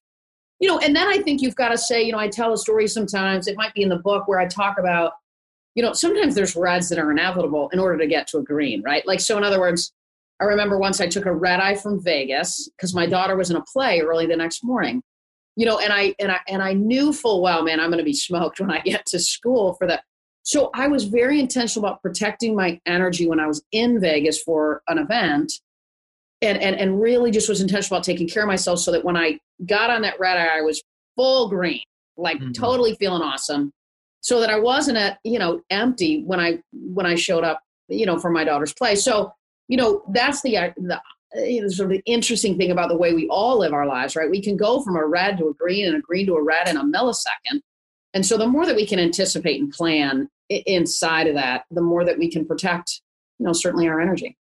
You 0.61 0.69
know, 0.69 0.79
and 0.79 0.97
then 0.97 1.07
I 1.07 1.19
think 1.19 1.43
you've 1.43 1.57
got 1.57 1.69
to 1.69 1.79
say, 1.79 2.03
you 2.03 2.13
know, 2.13 2.19
I 2.19 2.29
tell 2.29 2.53
a 2.53 2.59
story 2.59 2.89
sometimes, 2.89 3.47
it 3.47 3.57
might 3.57 3.75
be 3.75 3.83
in 3.83 3.89
the 3.89 3.99
book 3.99 4.27
where 4.27 4.39
I 4.39 4.47
talk 4.47 4.79
about, 4.79 5.13
you 5.75 5.83
know, 5.83 5.93
sometimes 5.93 6.35
there's 6.35 6.57
reds 6.57 6.89
that 6.89 6.99
are 6.99 7.11
inevitable 7.11 7.69
in 7.75 7.79
order 7.79 7.99
to 7.99 8.07
get 8.07 8.27
to 8.29 8.39
a 8.39 8.43
green, 8.43 8.83
right? 8.83 9.07
Like, 9.07 9.21
so 9.21 9.37
in 9.37 9.45
other 9.45 9.61
words, 9.61 9.93
I 10.41 10.45
remember 10.45 10.79
once 10.79 11.01
I 11.01 11.07
took 11.07 11.27
a 11.27 11.33
red 11.33 11.61
eye 11.61 11.75
from 11.75 12.03
Vegas 12.03 12.69
because 12.77 12.95
my 12.95 13.07
daughter 13.07 13.37
was 13.37 13.51
in 13.51 13.57
a 13.57 13.63
play 13.63 14.01
early 14.01 14.27
the 14.27 14.37
next 14.37 14.65
morning. 14.65 15.03
You 15.57 15.65
know, 15.65 15.79
and 15.79 15.91
I 15.93 16.15
and 16.19 16.31
I 16.31 16.41
and 16.49 16.63
I 16.63 16.75
knew 16.75 17.15
full 17.15 17.41
well, 17.41 17.63
man, 17.63 17.81
I'm 17.81 17.89
going 17.89 17.99
to 17.99 18.05
be 18.05 18.13
smoked 18.13 18.61
when 18.61 18.71
I 18.71 18.81
get 18.81 19.07
to 19.07 19.19
school 19.19 19.75
for 19.75 19.87
that. 19.87 20.05
So 20.43 20.71
I 20.75 20.87
was 20.87 21.05
very 21.05 21.41
intentional 21.41 21.89
about 21.89 22.03
protecting 22.03 22.55
my 22.55 22.81
energy 22.87 23.27
when 23.27 23.41
I 23.41 23.47
was 23.47 23.65
in 23.73 24.01
Vegas 24.01 24.41
for 24.41 24.83
an 24.89 24.99
event 24.99 25.53
and, 26.43 26.59
and, 26.59 26.77
and 26.77 27.01
really 27.01 27.31
just 27.31 27.49
was 27.49 27.61
intentional 27.61 27.97
about 27.97 28.05
taking 28.05 28.29
care 28.29 28.43
of 28.43 28.47
myself 28.47 28.79
so 28.79 28.93
that 28.93 29.05
when 29.05 29.17
I 29.17 29.39
got 29.65 29.91
on 29.91 30.03
that 30.03 30.21
red 30.21 30.37
eye, 30.37 30.59
I 30.59 30.61
was 30.61 30.83
full 31.17 31.49
green, 31.49 31.83
like 32.17 32.39
mm-hmm. 32.39 32.53
totally 32.53 32.95
feeling 32.97 33.23
awesome. 33.23 33.73
So 34.21 34.41
that 34.41 34.51
I 34.51 34.59
wasn't 34.59 34.99
at, 34.99 35.19
you 35.23 35.39
know, 35.39 35.61
empty 35.71 36.23
when 36.25 36.41
I, 36.41 36.59
when 36.73 37.07
I 37.07 37.15
showed 37.15 37.45
up, 37.45 37.61
you 37.89 38.07
know, 38.07 38.19
for 38.19 38.31
my 38.31 38.45
daughter's 38.45 38.75
play. 38.75 38.97
So, 38.97 39.33
you 39.69 39.77
know, 39.77 40.03
that's 40.13 40.43
the, 40.43 40.57
uh, 40.57 40.73
the, 40.77 41.01
you 41.37 41.63
know, 41.63 41.69
sort 41.69 41.93
of 41.93 41.99
the 41.99 42.03
interesting 42.07 42.59
thing 42.59 42.71
about 42.71 42.89
the 42.89 42.97
way 42.97 43.15
we 43.15 43.29
all 43.29 43.59
live 43.59 43.73
our 43.73 43.87
lives, 43.87 44.17
right? 44.17 44.31
We 44.31 44.43
can 44.43 44.57
go 44.57 44.83
from 44.83 44.97
a 44.97 45.07
red 45.07 45.39
to 45.39 45.49
a 45.49 45.55
green 45.55 45.87
and 45.87 45.97
a 45.97 46.01
green 46.01 46.27
to 46.27 46.35
a 46.35 46.43
red 46.43 46.69
in 46.69 46.77
a 46.77 46.85
millisecond. 46.85 47.61
And 48.15 48.25
so 48.27 48.37
the 48.37 48.47
more 48.47 48.67
that 48.67 48.77
we 48.77 48.87
can 48.87 48.99
anticipate 48.99 49.61
and 49.61 49.71
plan 49.71 50.29
inside 50.49 51.27
of 51.27 51.35
that, 51.35 51.65
the 51.71 51.83
more 51.83 52.05
that 52.05 52.19
we 52.19 52.31
can 52.31 52.47
protect, 52.47 53.01
you 53.39 53.47
know, 53.47 53.53
certainly 53.53 53.89
our 53.89 54.01
energy. 54.01 54.37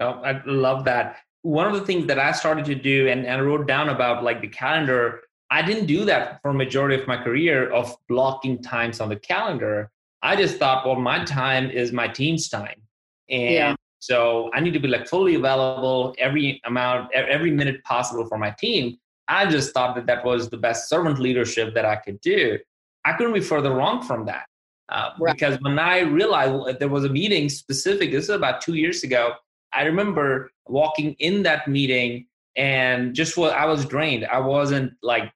Oh, 0.00 0.22
I 0.24 0.40
love 0.46 0.84
that. 0.84 1.16
One 1.48 1.66
of 1.66 1.72
the 1.72 1.86
things 1.86 2.06
that 2.08 2.18
I 2.18 2.32
started 2.32 2.66
to 2.66 2.74
do 2.74 3.08
and, 3.08 3.24
and 3.24 3.42
wrote 3.46 3.66
down 3.66 3.88
about 3.88 4.22
like 4.22 4.42
the 4.42 4.48
calendar, 4.48 5.22
I 5.50 5.62
didn't 5.62 5.86
do 5.86 6.04
that 6.04 6.42
for 6.42 6.52
majority 6.52 7.00
of 7.00 7.08
my 7.08 7.16
career 7.16 7.70
of 7.70 7.96
blocking 8.06 8.60
times 8.62 9.00
on 9.00 9.08
the 9.08 9.16
calendar. 9.16 9.90
I 10.22 10.36
just 10.36 10.58
thought, 10.58 10.84
well, 10.84 10.96
my 10.96 11.24
time 11.24 11.70
is 11.70 11.90
my 11.90 12.06
team's 12.06 12.50
time. 12.50 12.82
And 13.30 13.54
yeah. 13.54 13.74
so 13.98 14.50
I 14.52 14.60
need 14.60 14.74
to 14.74 14.78
be 14.78 14.88
like 14.88 15.08
fully 15.08 15.36
available 15.36 16.14
every 16.18 16.60
amount, 16.66 17.14
every 17.14 17.50
minute 17.50 17.82
possible 17.82 18.26
for 18.26 18.36
my 18.36 18.50
team. 18.50 18.98
I 19.26 19.46
just 19.46 19.72
thought 19.72 19.94
that 19.96 20.04
that 20.04 20.26
was 20.26 20.50
the 20.50 20.58
best 20.58 20.90
servant 20.90 21.18
leadership 21.18 21.72
that 21.74 21.86
I 21.86 21.96
could 21.96 22.20
do. 22.20 22.58
I 23.06 23.14
couldn't 23.14 23.32
be 23.32 23.40
further 23.40 23.72
wrong 23.72 24.02
from 24.02 24.26
that. 24.26 24.44
Uh, 24.90 25.10
right. 25.18 25.34
Because 25.34 25.58
when 25.62 25.78
I 25.78 26.00
realized 26.00 26.78
there 26.78 26.88
was 26.88 27.04
a 27.04 27.08
meeting 27.08 27.48
specific, 27.48 28.10
this 28.10 28.24
is 28.24 28.30
about 28.30 28.60
two 28.60 28.74
years 28.74 29.02
ago, 29.02 29.32
I 29.72 29.82
remember 29.84 30.50
walking 30.66 31.14
in 31.18 31.42
that 31.44 31.68
meeting 31.68 32.26
and 32.56 33.14
just 33.14 33.36
what 33.36 33.52
I 33.52 33.66
was 33.66 33.84
drained. 33.84 34.26
I 34.26 34.40
wasn't 34.40 34.92
like 35.02 35.32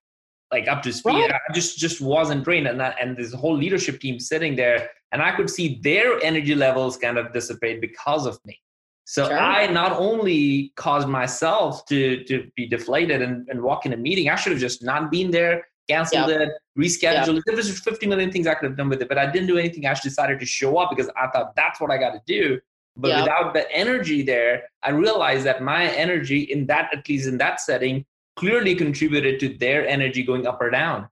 like 0.50 0.68
up 0.68 0.82
to 0.82 0.92
speed. 0.92 1.12
Right. 1.12 1.32
I 1.32 1.52
just 1.52 1.78
just 1.78 2.00
wasn't 2.00 2.44
drained, 2.44 2.66
and 2.66 2.78
that, 2.80 2.96
and 3.00 3.16
this 3.16 3.32
whole 3.32 3.56
leadership 3.56 4.00
team 4.00 4.20
sitting 4.20 4.54
there, 4.54 4.90
and 5.12 5.22
I 5.22 5.34
could 5.34 5.48
see 5.48 5.80
their 5.82 6.22
energy 6.22 6.54
levels 6.54 6.96
kind 6.96 7.18
of 7.18 7.32
dissipate 7.32 7.80
because 7.80 8.26
of 8.26 8.38
me. 8.44 8.60
So 9.04 9.28
sure. 9.28 9.38
I 9.38 9.66
not 9.66 9.92
only 9.92 10.72
caused 10.76 11.08
myself 11.08 11.86
to 11.86 12.22
to 12.24 12.50
be 12.54 12.66
deflated 12.66 13.22
and, 13.22 13.48
and 13.48 13.62
walk 13.62 13.86
in 13.86 13.92
a 13.92 13.96
meeting, 13.96 14.28
I 14.28 14.34
should 14.34 14.52
have 14.52 14.60
just 14.60 14.82
not 14.82 15.10
been 15.10 15.30
there 15.30 15.64
canceled 15.88 16.28
yep. 16.28 16.40
it, 16.40 16.50
rescheduled 16.78 17.34
yep. 17.34 17.42
There 17.44 17.56
was 17.56 17.80
50 17.80 18.06
million 18.06 18.30
things 18.30 18.46
I 18.46 18.54
could 18.54 18.68
have 18.68 18.76
done 18.76 18.88
with 18.88 19.02
it, 19.02 19.08
but 19.08 19.18
I 19.18 19.30
didn't 19.30 19.48
do 19.48 19.58
anything. 19.58 19.86
I 19.86 19.90
just 19.90 20.04
decided 20.04 20.38
to 20.40 20.46
show 20.46 20.78
up 20.78 20.90
because 20.90 21.10
I 21.16 21.26
thought 21.28 21.54
that's 21.56 21.80
what 21.80 21.90
I 21.90 21.98
got 21.98 22.12
to 22.12 22.22
do. 22.26 22.60
But 22.96 23.20
without 23.20 23.54
the 23.54 23.70
energy 23.72 24.22
there, 24.22 24.64
I 24.82 24.90
realized 24.90 25.46
that 25.46 25.62
my 25.62 25.86
energy 25.86 26.42
in 26.42 26.66
that, 26.66 26.90
at 26.92 27.08
least 27.08 27.26
in 27.26 27.38
that 27.38 27.60
setting, 27.60 28.04
clearly 28.36 28.74
contributed 28.74 29.40
to 29.40 29.56
their 29.56 29.86
energy 29.86 30.22
going 30.22 30.46
up 30.46 30.60
or 30.60 30.70
down. 30.70 31.08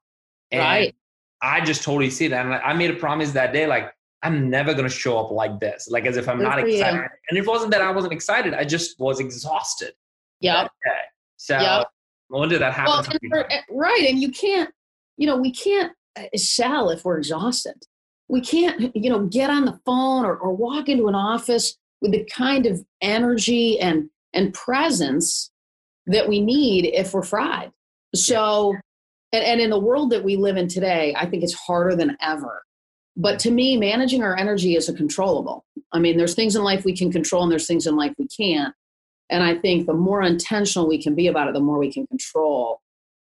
And 0.51 0.61
right. 0.61 0.95
I 1.43 1.63
just 1.63 1.83
totally 1.83 2.11
see 2.11 2.29
that. 2.29 2.45
And 2.45 2.55
I 2.55 2.75
made 2.75 2.91
a 2.91 2.95
promise 2.97 3.33
that 3.33 3.53
day, 3.53 3.67
like, 3.67 3.95
I'm 4.23 4.51
never 4.51 4.75
going 4.75 4.89
to 4.89 4.95
show 4.95 5.19
up 5.19 5.31
like 5.31 5.59
this, 5.61 5.89
like 5.91 6.05
as 6.05 6.19
if 6.19 6.29
I'm 6.29 6.39
Good 6.39 6.45
not 6.45 6.59
excited. 6.59 6.97
You. 6.97 7.09
And 7.31 7.39
it 7.39 7.47
wasn't 7.47 7.71
that 7.71 7.81
I 7.81 7.91
wasn't 7.91 8.13
excited, 8.13 8.53
I 8.53 8.65
just 8.65 9.01
was 9.01 9.21
exhausted. 9.21 9.95
Yeah. 10.41 10.69
So 11.39 11.59
yep. 11.59 11.87
when 12.29 12.51
did 12.51 12.61
that 12.61 12.75
happen? 12.75 12.93
Well, 12.93 13.07
and 13.11 13.31
for, 13.31 13.51
eh, 13.51 13.63
right. 13.71 14.05
And 14.07 14.21
you 14.21 14.31
can't, 14.31 14.71
you 15.17 15.27
know, 15.27 15.37
we 15.37 15.53
can't 15.53 15.93
uh, 16.19 16.25
sell 16.37 16.91
if 16.91 17.05
we're 17.05 17.17
exhausted. 17.17 17.77
We 18.31 18.41
can't, 18.41 18.95
you 18.95 19.11
know, 19.11 19.27
get 19.27 19.51
on 19.51 19.65
the 19.65 19.79
phone 19.85 20.25
or, 20.25 20.37
or 20.37 20.55
walk 20.55 20.89
into 20.89 21.09
an 21.09 21.15
office 21.15 21.77
with 22.01 22.13
the 22.13 22.25
kind 22.25 22.67
of 22.67 22.85
energy 23.01 23.79
and 23.79 24.09
and 24.33 24.55
presence 24.55 25.51
that 26.07 26.29
we 26.29 26.41
need 26.41 26.87
if 26.87 27.13
we're 27.13 27.23
fried. 27.23 27.73
So, 28.15 28.75
and, 29.33 29.45
and 29.45 29.61
in 29.61 29.71
the 29.71 29.79
world 29.79 30.11
that 30.11 30.25
we 30.25 30.37
live 30.37 30.57
in 30.57 30.69
today, 30.69 31.15
I 31.17 31.27
think 31.27 31.43
it's 31.43 31.55
harder 31.55 31.97
than 31.97 32.17
ever. 32.23 32.63
But 33.17 33.39
to 33.41 33.51
me, 33.51 33.77
managing 33.77 34.23
our 34.23 34.37
energy 34.37 34.77
is 34.77 34.89
a 34.89 34.95
controllable. 34.95 35.65
I 35.93 35.99
mean, 35.99 36.17
there's 36.17 36.35
things 36.35 36.57
in 36.57 36.63
life 36.63 36.85
we 36.85 36.97
can 36.97 37.11
control 37.11 37.43
and 37.43 37.51
there's 37.51 37.67
things 37.67 37.87
in 37.87 37.97
life 37.97 38.15
we 38.19 38.29
can't. 38.29 38.75
And 39.29 39.43
I 39.43 39.57
think 39.57 39.87
the 39.87 39.95
more 39.95 40.23
intentional 40.23 40.89
we 40.89 41.03
can 41.03 41.15
be 41.15 41.27
about 41.27 41.49
it, 41.49 41.55
the 41.55 41.61
more 41.61 41.79
we 41.79 41.93
can 41.93 42.07
control 42.07 42.81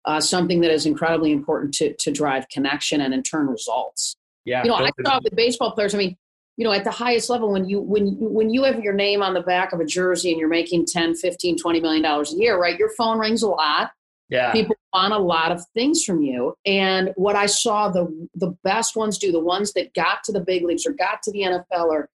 uh, 0.05 0.21
something 0.21 0.61
that 0.61 0.73
is 0.73 0.87
incredibly 0.87 1.33
important 1.33 1.75
to, 1.75 1.95
to 1.95 2.11
drive 2.11 2.49
connection 2.49 3.01
and 3.01 3.15
in 3.15 3.23
turn 3.23 3.47
results. 3.47 4.17
Yeah. 4.45 4.63
You 4.63 4.71
know, 4.71 4.77
I 4.77 4.91
saw 5.05 5.21
with 5.23 5.37
baseball 5.37 5.73
players, 5.73 5.95
I 5.95 5.99
mean, 5.99 6.17
you 6.57 6.65
know, 6.65 6.73
at 6.73 6.85
the 6.85 6.91
highest 6.91 7.31
level, 7.31 7.51
when 7.51 7.69
you, 7.69 7.81
when 7.81 8.17
when 8.19 8.51
you 8.51 8.65
have 8.65 8.81
your 8.81 8.93
name 8.93 9.23
on 9.23 9.33
the 9.35 9.41
back 9.41 9.73
of 9.73 9.81
a 9.81 9.85
jersey 9.85 10.31
and 10.31 10.39
you're 10.39 10.49
making 10.49 10.87
10, 10.87 11.15
15, 11.15 11.59
20 11.59 11.81
million 11.81 12.03
dollars 12.03 12.33
a 12.35 12.37
year, 12.37 12.61
right? 12.61 12.79
Your 12.79 12.91
phone 12.91 13.19
rings 13.19 13.43
a 13.43 13.49
lot. 13.49 13.91
Yeah. 14.29 14.53
People 14.53 14.77
want 14.93 15.13
a 15.13 15.19
lot 15.19 15.53
of 15.53 15.63
things 15.75 16.05
from 16.05 16.23
you. 16.23 16.55
And 16.65 17.13
what 17.17 17.37
I 17.37 17.47
saw 17.47 17.89
the, 17.89 18.29
the 18.35 18.57
best 18.65 18.97
ones 18.97 19.19
do, 19.19 19.31
the 19.31 19.41
ones 19.41 19.73
that 19.75 19.93
got 19.95 20.25
to 20.25 20.33
the 20.33 20.41
big 20.41 20.65
leagues 20.65 20.87
or 20.87 20.93
got 20.93 21.23
to 21.25 21.33
the 21.33 21.41
NFL 21.41 21.87
or, 21.87 22.09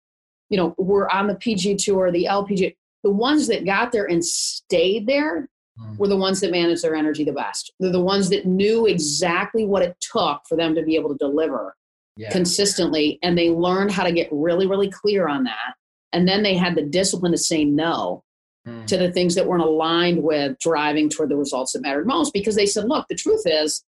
you 0.49 0.57
know, 0.57 0.75
were 0.77 1.11
on 1.13 1.27
the 1.27 1.35
PGA 1.35 1.77
tour, 1.77 2.11
the 2.11 2.25
LPGA, 2.25 2.75
the 3.03 3.11
ones 3.11 3.47
that 3.47 3.65
got 3.65 3.91
there 3.91 4.05
and 4.05 4.23
stayed 4.23 5.07
there 5.07 5.49
mm. 5.79 5.97
were 5.97 6.07
the 6.07 6.15
ones 6.15 6.39
that 6.41 6.51
managed 6.51 6.83
their 6.83 6.95
energy 6.95 7.23
the 7.23 7.33
best. 7.33 7.73
They're 7.79 7.91
the 7.91 8.01
ones 8.01 8.29
that 8.29 8.45
knew 8.45 8.85
exactly 8.85 9.65
what 9.65 9.81
it 9.81 9.97
took 9.99 10.41
for 10.47 10.55
them 10.55 10.73
to 10.75 10.83
be 10.83 10.95
able 10.95 11.09
to 11.09 11.17
deliver 11.17 11.75
yeah. 12.15 12.31
consistently. 12.31 13.19
And 13.21 13.37
they 13.37 13.49
learned 13.49 13.91
how 13.91 14.03
to 14.03 14.11
get 14.11 14.29
really, 14.31 14.67
really 14.67 14.89
clear 14.89 15.27
on 15.27 15.43
that. 15.45 15.75
And 16.13 16.27
then 16.27 16.43
they 16.43 16.55
had 16.55 16.75
the 16.75 16.81
discipline 16.81 17.31
to 17.31 17.37
say 17.37 17.65
no 17.65 18.23
mm. 18.67 18.85
to 18.87 18.97
the 18.97 19.11
things 19.11 19.35
that 19.35 19.47
weren't 19.47 19.63
aligned 19.63 20.23
with 20.23 20.57
driving 20.59 21.09
toward 21.09 21.29
the 21.29 21.35
results 21.35 21.73
that 21.73 21.81
mattered 21.81 22.07
most 22.07 22.33
because 22.33 22.55
they 22.55 22.65
said, 22.65 22.85
look, 22.85 23.05
the 23.09 23.15
truth 23.15 23.43
is, 23.45 23.83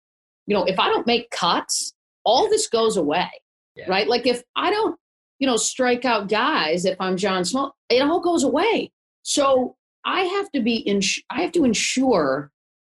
you 0.46 0.54
know, 0.54 0.64
if 0.64 0.78
I 0.78 0.88
don't 0.88 1.06
make 1.06 1.30
cuts, 1.30 1.92
all 2.24 2.48
this 2.48 2.68
goes 2.68 2.96
away. 2.96 3.30
Yeah. 3.74 3.88
Right? 3.88 4.08
Like 4.08 4.26
if 4.26 4.42
I 4.56 4.70
don't, 4.70 4.98
you 5.38 5.46
know, 5.46 5.56
strike 5.56 6.04
out 6.04 6.28
guys, 6.28 6.84
if 6.84 6.96
I'm 7.00 7.16
John 7.16 7.42
Smoltz, 7.42 7.72
it 7.90 8.02
all 8.02 8.20
goes 8.20 8.42
away. 8.42 8.90
So 9.22 9.76
I 10.04 10.22
have 10.22 10.50
to 10.52 10.62
be 10.62 10.76
in. 10.76 11.00
I 11.30 11.42
have 11.42 11.52
to 11.52 11.64
ensure 11.64 12.50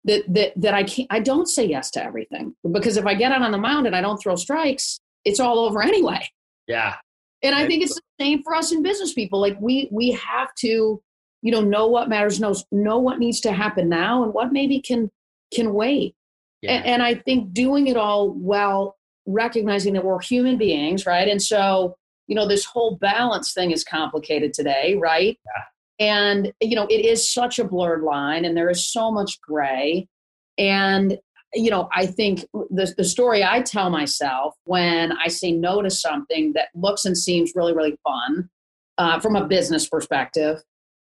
that 0.05 0.23
that 0.33 0.53
that 0.55 0.73
I 0.73 0.83
can't. 0.83 1.07
I 1.09 1.19
don't 1.19 1.47
say 1.47 1.65
yes 1.65 1.91
to 1.91 2.03
everything 2.03 2.55
because 2.71 2.97
if 2.97 3.05
I 3.05 3.15
get 3.15 3.31
out 3.31 3.41
on 3.41 3.51
the 3.51 3.57
mound 3.57 3.87
and 3.87 3.95
I 3.95 4.01
don't 4.01 4.17
throw 4.17 4.35
strikes, 4.35 5.01
it's 5.25 5.39
all 5.39 5.59
over 5.59 5.81
anyway. 5.81 6.27
Yeah. 6.67 6.95
And 7.41 7.55
I 7.55 7.65
think 7.67 7.83
it's 7.83 7.95
the 7.95 8.01
same 8.19 8.43
for 8.43 8.53
us 8.53 8.71
in 8.71 8.83
business 8.83 9.13
people. 9.13 9.39
Like 9.39 9.57
we 9.59 9.87
we 9.91 10.11
have 10.11 10.53
to, 10.59 11.01
you 11.41 11.51
know, 11.51 11.61
know 11.61 11.87
what 11.87 12.09
matters, 12.09 12.39
know 12.39 12.55
know 12.71 12.99
what 12.99 13.19
needs 13.19 13.39
to 13.41 13.51
happen 13.51 13.87
now, 13.87 14.23
and 14.23 14.33
what 14.33 14.51
maybe 14.51 14.81
can 14.81 15.09
can 15.53 15.73
wait. 15.73 16.15
Yeah. 16.61 16.73
And, 16.73 16.85
and 16.85 17.03
I 17.03 17.15
think 17.15 17.53
doing 17.53 17.87
it 17.87 17.95
all 17.95 18.31
while 18.31 18.97
recognizing 19.25 19.93
that 19.93 20.03
we're 20.03 20.19
human 20.19 20.57
beings, 20.57 21.05
right? 21.05 21.27
And 21.27 21.41
so, 21.41 21.95
you 22.27 22.35
know, 22.35 22.47
this 22.47 22.65
whole 22.65 22.97
balance 22.97 23.53
thing 23.53 23.71
is 23.71 23.83
complicated 23.83 24.53
today, 24.53 24.95
right? 24.95 25.39
Yeah 25.45 25.63
and 25.99 26.53
you 26.61 26.75
know 26.75 26.87
it 26.89 27.05
is 27.05 27.31
such 27.31 27.59
a 27.59 27.63
blurred 27.63 28.03
line 28.03 28.45
and 28.45 28.55
there 28.55 28.69
is 28.69 28.87
so 28.87 29.11
much 29.11 29.39
gray 29.41 30.07
and 30.57 31.17
you 31.53 31.69
know 31.69 31.89
i 31.93 32.05
think 32.05 32.45
the, 32.69 32.93
the 32.97 33.03
story 33.03 33.43
i 33.43 33.61
tell 33.61 33.89
myself 33.89 34.55
when 34.65 35.11
i 35.13 35.27
say 35.27 35.51
no 35.51 35.81
to 35.81 35.89
something 35.89 36.53
that 36.53 36.69
looks 36.75 37.05
and 37.05 37.17
seems 37.17 37.53
really 37.55 37.73
really 37.73 37.97
fun 38.03 38.49
uh, 38.97 39.19
from 39.19 39.35
a 39.35 39.47
business 39.47 39.87
perspective 39.87 40.61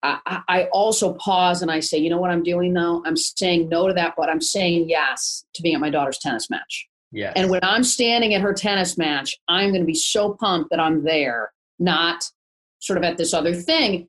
I, 0.04 0.42
I 0.48 0.64
also 0.66 1.14
pause 1.14 1.62
and 1.62 1.72
i 1.72 1.80
say 1.80 1.98
you 1.98 2.10
know 2.10 2.20
what 2.20 2.30
i'm 2.30 2.44
doing 2.44 2.74
though? 2.74 3.04
I'm 3.06 3.18
saying 3.18 3.70
no 3.70 3.88
to 3.88 3.94
that 3.94 4.14
but 4.16 4.30
i'm 4.30 4.42
saying 4.42 4.90
yes 4.90 5.44
to 5.56 5.62
being 5.62 5.76
at 5.76 5.82
my 5.82 5.90
daughter's 5.90 6.20
tennis 6.20 6.50
match. 6.50 6.88
Yes. 7.12 7.34
and 7.36 7.50
when 7.50 7.62
i'm 7.64 7.84
standing 7.84 8.34
at 8.34 8.42
her 8.42 8.54
tennis 8.54 8.98
match 8.98 9.36
i'm 9.48 9.70
going 9.70 9.82
to 9.82 9.88
be 9.88 9.96
so 9.96 10.34
pumped 10.34 10.70
that 10.70 10.80
i'm 10.80 11.04
there 11.04 11.52
not 11.80 12.24
sort 12.80 12.98
of 12.98 13.04
at 13.04 13.18
this 13.18 13.34
other 13.34 13.54
thing. 13.54 14.08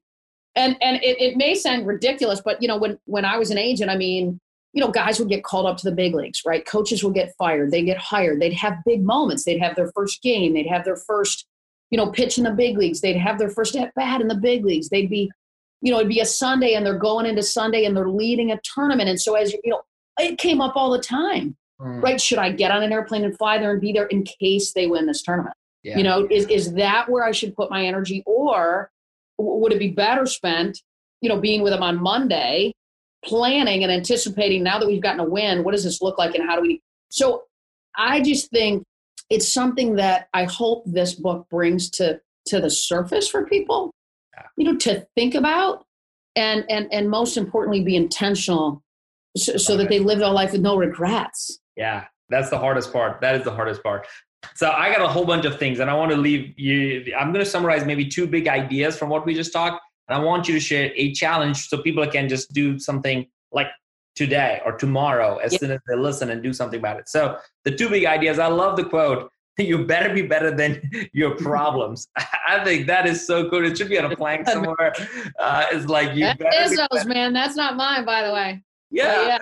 And 0.57 0.77
and 0.83 0.97
it, 1.03 1.21
it 1.21 1.37
may 1.37 1.55
sound 1.55 1.87
ridiculous 1.87 2.41
but 2.41 2.61
you 2.61 2.69
know 2.69 2.77
when 2.77 2.99
when 3.05 3.25
i 3.25 3.39
was 3.39 3.51
an 3.51 3.59
agent 3.59 3.91
i 3.91 3.97
mean 3.97 4.41
you 4.79 4.85
know 4.85 4.93
guys 4.93 5.19
would 5.19 5.29
get 5.29 5.43
called 5.43 5.67
up 5.67 5.77
to 5.77 5.89
the 5.89 5.95
big 5.95 6.15
leagues 6.15 6.43
right 6.47 6.65
coaches 6.67 7.03
would 7.03 7.15
get 7.15 7.35
fired 7.37 7.71
they 7.71 7.83
get 7.83 7.99
hired 7.99 8.41
they'd 8.41 8.53
have 8.53 8.75
big 8.87 9.03
moments 9.03 9.45
they'd 9.45 9.61
have 9.61 9.75
their 9.75 9.91
first 9.95 10.23
game 10.23 10.55
they'd 10.55 10.69
have 10.69 10.85
their 10.85 10.97
first 10.97 11.47
you 11.91 11.97
know, 11.97 12.11
pitch 12.11 12.39
in 12.39 12.45
the 12.45 12.51
big 12.51 12.77
leagues. 12.77 13.01
They'd 13.01 13.17
have 13.17 13.39
their 13.39 13.51
first 13.51 13.77
at 13.77 13.95
bat 13.95 14.21
in 14.21 14.29
the 14.29 14.35
big 14.35 14.65
leagues. 14.65 14.89
They'd 14.89 15.09
be, 15.09 15.31
you 15.81 15.93
know, 15.93 15.99
it'd 15.99 16.11
be 16.11 16.21
a 16.21 16.27
Sunday 16.27 16.75
and 16.75 16.85
they're 16.85 16.99
going 16.99 17.27
into 17.27 17.43
Sunday 17.43 17.85
and 17.85 17.97
they're 17.97 18.11
leading 18.11 18.53
a 18.53 18.61
tournament. 18.75 19.09
And 19.09 19.21
so 19.21 19.35
as 19.35 19.53
you 19.53 19.61
know, 19.71 19.83
it 20.19 20.39
came 20.39 20.61
up 20.61 20.77
all 20.77 20.91
the 20.91 21.01
time. 21.01 21.57
Mm. 21.81 22.03
Right? 22.03 22.21
Should 22.21 22.39
I 22.39 22.53
get 22.53 22.71
on 22.71 22.83
an 22.83 22.93
airplane 22.93 23.25
and 23.25 23.37
fly 23.39 23.59
there 23.59 23.71
and 23.71 23.81
be 23.81 23.93
there 23.93 24.07
in 24.07 24.25
case 24.25 24.73
they 24.73 24.87
win 24.87 25.07
this 25.07 25.23
tournament? 25.23 25.55
Yeah. 25.83 25.97
You 25.97 26.03
know, 26.03 26.27
is 26.29 26.47
is 26.47 26.75
that 26.75 27.09
where 27.09 27.25
I 27.25 27.31
should 27.31 27.55
put 27.55 27.71
my 27.71 27.87
energy, 27.87 28.25
or 28.27 28.91
would 29.39 29.73
it 29.73 29.79
be 29.79 29.89
better 29.89 30.27
spent, 30.27 30.83
you 31.21 31.29
know, 31.29 31.39
being 31.39 31.63
with 31.63 31.73
them 31.73 31.85
on 31.85 32.03
Monday, 32.03 32.73
planning 33.25 33.83
and 33.83 33.93
anticipating 33.93 34.63
now 34.63 34.79
that 34.79 34.87
we've 34.87 35.03
gotten 35.03 35.21
a 35.21 35.25
win, 35.25 35.65
what 35.65 35.73
does 35.73 35.85
this 35.85 36.01
look 36.01 36.19
like 36.19 36.35
and 36.35 36.49
how 36.49 36.57
do 36.57 36.63
we? 36.63 36.81
So 37.11 37.45
I 37.97 38.21
just 38.21 38.51
think 38.51 38.85
it's 39.31 39.53
something 39.53 39.97
that 39.97 40.29
I 40.33 40.45
hope 40.45 40.85
this 40.87 41.15
book 41.15 41.47
brings 41.51 41.91
to 41.91 42.21
to 42.47 42.61
the 42.61 42.71
surface 42.71 43.29
for 43.29 43.45
people, 43.45 43.93
you 44.57 44.65
know, 44.65 44.77
to 44.79 45.07
think 45.15 45.35
about 45.35 45.85
and 46.37 46.65
and 46.71 46.89
and 46.93 47.11
most 47.11 47.37
importantly, 47.37 47.83
be 47.83 47.97
intentional 47.97 48.83
so, 49.37 49.57
so 49.57 49.77
that 49.77 49.89
they 49.89 49.99
live 49.99 50.19
their 50.19 50.31
life 50.31 50.53
with 50.53 50.63
no 50.63 50.77
regrets. 50.77 51.59
Yeah, 51.77 52.05
that's 52.29 52.51
the 52.51 52.59
hardest 52.59 52.93
part. 52.93 53.21
That 53.21 53.35
is 53.35 53.45
the 53.45 53.51
hardest 53.51 53.83
part. 53.83 54.07
So 54.55 54.71
I 54.71 54.91
got 54.93 55.03
a 55.03 55.09
whole 55.09 55.25
bunch 55.25 55.45
of 55.45 55.59
things, 55.59 55.81
and 55.81 55.91
I 55.91 55.95
want 55.95 56.13
to 56.13 56.17
leave 56.17 56.59
you. 56.59 57.13
I'm 57.19 57.33
going 57.33 57.45
to 57.45 57.51
summarize 57.51 57.85
maybe 57.85 58.07
two 58.07 58.27
big 58.27 58.49
ideas 58.49 58.97
from 58.97 59.09
what 59.09 59.27
we 59.27 59.35
just 59.35 59.53
talked, 59.53 59.83
and 60.09 60.17
I 60.17 60.25
want 60.25 60.49
you 60.49 60.55
to 60.55 60.61
share 60.61 60.91
a 60.95 61.13
challenge 61.13 61.69
so 61.69 61.79
people 61.79 62.07
can 62.07 62.29
just 62.29 62.53
do 62.53 62.79
something 62.79 63.27
like 63.53 63.69
today 64.17 64.61
or 64.65 64.73
tomorrow 64.73 65.37
as 65.37 65.59
soon 65.59 65.71
as 65.71 65.81
they 65.89 65.97
listen 65.97 66.31
and 66.31 66.43
do 66.43 66.53
something 66.53 66.79
about 66.79 66.99
it. 66.99 67.09
So 67.09 67.39
the 67.65 67.75
two 67.75 67.89
big 67.89 68.05
ideas. 68.05 68.39
I 68.39 68.49
love 68.49 68.77
the 68.77 68.85
quote. 68.85 69.31
You 69.59 69.85
better 69.85 70.15
be 70.15 70.23
better 70.23 70.53
than 70.53 70.81
your 71.13 71.35
problems. 71.37 72.09
I 72.17 72.63
think 72.65 72.87
that 72.87 73.07
is 73.07 73.27
so 73.27 73.49
good. 73.49 73.65
It 73.65 73.77
should 73.77 73.89
be 73.89 73.99
on 73.99 74.11
a 74.11 74.17
plank 74.17 74.49
somewhere. 74.49 74.95
Uh, 75.39 75.67
it's 75.73 75.87
like 75.87 76.17
you. 76.17 76.25
That 76.25 76.55
is 76.55 76.77
those, 76.77 77.07
man. 77.07 77.33
That's 77.33 77.57
not 77.57 77.77
mine, 77.77 78.05
by 78.05 78.27
the 78.27 78.33
way. 78.33 78.63
Yeah. 78.91 79.27
yeah 79.27 79.39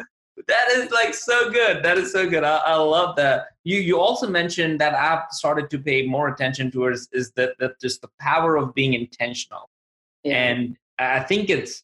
that 0.48 0.68
is 0.72 0.90
like 0.90 1.14
so 1.14 1.50
good. 1.50 1.82
That 1.82 1.98
is 1.98 2.12
so 2.12 2.28
good. 2.28 2.44
I, 2.44 2.56
I, 2.58 2.74
love 2.76 3.16
that. 3.16 3.46
You 3.64 3.78
you 3.78 3.98
also 3.98 4.28
mentioned 4.28 4.80
that 4.80 4.94
I've 4.94 5.30
started 5.30 5.70
to 5.70 5.78
pay 5.78 6.06
more 6.06 6.28
attention 6.28 6.70
towards 6.70 7.08
is 7.12 7.32
that 7.32 7.54
that 7.58 7.80
just 7.80 8.02
the 8.02 8.08
power 8.20 8.56
of 8.56 8.74
being 8.74 8.94
intentional. 8.94 9.70
Yeah. 10.26 10.44
And 10.44 10.76
I 10.98 11.20
think 11.20 11.50
it's 11.50 11.82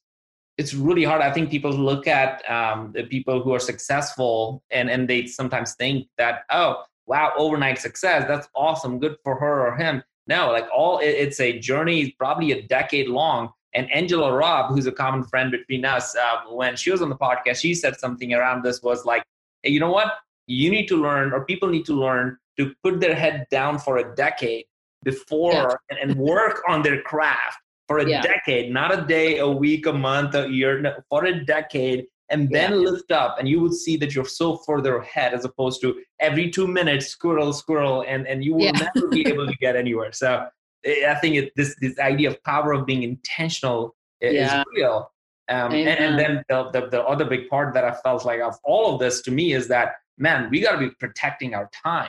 it's 0.59 0.75
really 0.75 1.05
hard. 1.05 1.23
I 1.23 1.33
think 1.33 1.51
people 1.51 1.73
look 1.73 2.07
at 2.07 2.49
um, 2.51 2.93
the 2.93 3.05
people 3.05 3.43
who 3.43 3.55
are 3.55 3.61
successful 3.61 4.63
and 4.71 4.91
and 4.91 5.09
they 5.09 5.27
sometimes 5.27 5.75
think 5.75 6.09
that 6.19 6.45
oh 6.51 6.85
wow 7.07 7.33
overnight 7.37 7.79
success 7.79 8.25
that's 8.29 8.49
awesome 8.55 8.99
good 8.99 9.17
for 9.25 9.37
her 9.37 9.67
or 9.67 9.77
him. 9.77 10.03
No, 10.27 10.51
like 10.53 10.67
all 10.75 10.99
it, 10.99 11.09
it's 11.09 11.41
a 11.41 11.59
journey, 11.59 12.15
probably 12.19 12.53
a 12.53 12.63
decade 12.63 13.09
long 13.09 13.53
and 13.75 13.91
Angela 13.93 14.33
Robb, 14.33 14.75
who's 14.75 14.87
a 14.87 14.93
common 14.93 15.25
friend 15.25 15.51
between 15.51 15.85
us, 15.85 16.15
uh, 16.15 16.51
when 16.51 16.77
she 16.77 16.91
was 16.91 17.01
on 17.01 17.09
the 17.09 17.17
podcast, 17.17 17.57
she 17.57 17.75
said 17.75 17.99
something 17.99 18.35
around 18.35 18.63
this 18.63 18.83
was 18.83 19.05
like, 19.05 19.23
hey, 19.63 19.71
you 19.71 19.81
know 19.81 19.91
what? 19.91 20.19
You 20.47 20.71
need 20.71 20.87
to 20.89 20.97
learn, 20.97 21.33
or 21.33 21.45
people 21.45 21.69
need 21.69 21.87
to 21.87 21.95
learn 21.95 22.37
to 22.59 22.75
put 22.83 23.01
their 23.01 23.15
head 23.15 23.47
down 23.51 23.79
for 23.79 23.97
a 23.99 24.15
decade 24.15 24.67
before 25.05 25.53
yeah. 25.53 25.75
and, 25.91 26.11
and, 26.11 26.21
work 26.21 26.63
on 26.69 26.83
their 26.83 27.01
craft 27.03 27.59
for 27.89 27.99
a 27.99 28.09
yeah. 28.09 28.23
decade, 28.23 28.73
not 28.73 28.97
a 28.97 29.03
day, 29.03 29.39
a 29.39 29.49
week, 29.49 29.87
a 29.87 29.93
month, 29.93 30.35
a 30.35 30.49
year, 30.49 30.81
no, 30.81 30.95
for 31.09 31.25
a 31.25 31.45
decade, 31.45 32.07
and 32.31 32.49
then 32.51 32.73
yeah. 32.73 32.91
lift 32.91 33.13
up, 33.13 33.39
and 33.39 33.49
you 33.49 33.61
would 33.61 33.75
see 33.75 33.97
that 33.99 34.15
you're 34.15 34.25
so 34.25 34.57
further 34.57 34.97
ahead 34.99 35.35
as 35.35 35.45
opposed 35.45 35.81
to 35.83 36.01
every 36.21 36.51
two 36.51 36.67
minutes, 36.67 37.07
squirrel, 37.07 37.53
squirrel, 37.53 38.05
and, 38.07 38.27
and 38.27 38.45
you 38.45 38.55
will 38.55 38.73
never 38.73 39.09
be 39.09 39.27
able 39.29 39.47
to 39.47 39.55
get 39.61 39.77
anywhere. 39.77 40.13
So 40.13 40.47
I 40.87 41.15
think 41.17 41.37
it, 41.37 41.53
this 41.57 41.77
this 41.81 41.99
idea 41.99 42.31
of 42.31 42.43
power 42.43 42.73
of 42.73 42.87
being 42.87 43.03
intentional 43.03 43.95
yeah. 44.21 44.61
is 44.61 44.65
real. 44.75 45.11
Um, 45.49 45.73
and, 45.73 45.89
and, 45.89 46.19
then 46.19 46.45
the, 46.49 46.71
the, 46.71 46.89
the 46.89 47.03
other 47.03 47.25
big 47.25 47.49
part 47.49 47.75
that 47.75 47.85
I 47.85 47.93
felt 47.93 48.25
like 48.25 48.41
of 48.41 48.57
all 48.65 48.95
of 48.95 49.01
this 49.01 49.21
to 49.23 49.31
me 49.31 49.53
is 49.53 49.69
that 49.69 49.97
man, 50.19 50.49
we 50.51 50.61
got 50.61 50.73
to 50.73 50.79
be 50.79 50.91
protecting 50.99 51.55
our 51.55 51.69
time. 51.85 52.09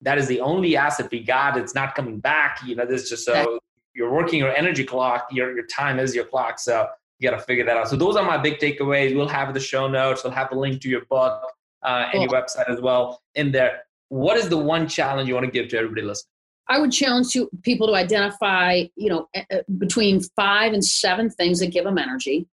That 0.00 0.18
is 0.18 0.28
the 0.28 0.40
only 0.40 0.76
asset 0.76 1.10
we 1.10 1.22
got. 1.22 1.58
It's 1.58 1.74
not 1.74 1.94
coming 1.94 2.20
back. 2.20 2.60
You 2.64 2.76
know, 2.76 2.86
this 2.86 3.10
just 3.10 3.24
so 3.26 3.58
you're 4.00 4.10
working 4.10 4.38
your 4.38 4.54
energy 4.56 4.82
clock. 4.82 5.26
Your 5.30 5.54
your 5.54 5.66
time 5.66 5.98
is 5.98 6.14
your 6.14 6.24
clock. 6.24 6.58
So 6.58 6.88
you 7.18 7.30
got 7.30 7.36
to 7.36 7.42
figure 7.42 7.66
that 7.66 7.76
out. 7.76 7.86
So 7.86 7.96
those 7.96 8.16
are 8.16 8.24
my 8.24 8.38
big 8.38 8.58
takeaways. 8.58 9.14
We'll 9.14 9.28
have 9.28 9.52
the 9.52 9.60
show 9.60 9.86
notes. 9.88 10.24
We'll 10.24 10.32
have 10.32 10.50
a 10.52 10.58
link 10.58 10.80
to 10.80 10.88
your 10.88 11.04
book 11.04 11.42
uh, 11.82 12.06
and 12.12 12.22
your 12.22 12.30
website 12.30 12.68
as 12.70 12.80
well 12.80 13.20
in 13.34 13.52
there. 13.52 13.82
What 14.08 14.38
is 14.38 14.48
the 14.48 14.56
one 14.56 14.88
challenge 14.88 15.28
you 15.28 15.34
want 15.34 15.44
to 15.44 15.52
give 15.52 15.68
to 15.68 15.76
everybody 15.76 16.00
listening? 16.00 16.30
I 16.66 16.78
would 16.78 16.92
challenge 16.92 17.30
to, 17.32 17.50
people 17.62 17.88
to 17.88 17.94
identify, 17.94 18.84
you 18.96 19.10
know, 19.10 19.28
between 19.76 20.22
five 20.34 20.72
and 20.72 20.82
seven 20.82 21.28
things 21.28 21.60
that 21.60 21.66
give 21.66 21.84
them 21.84 21.98
energy. 21.98 22.46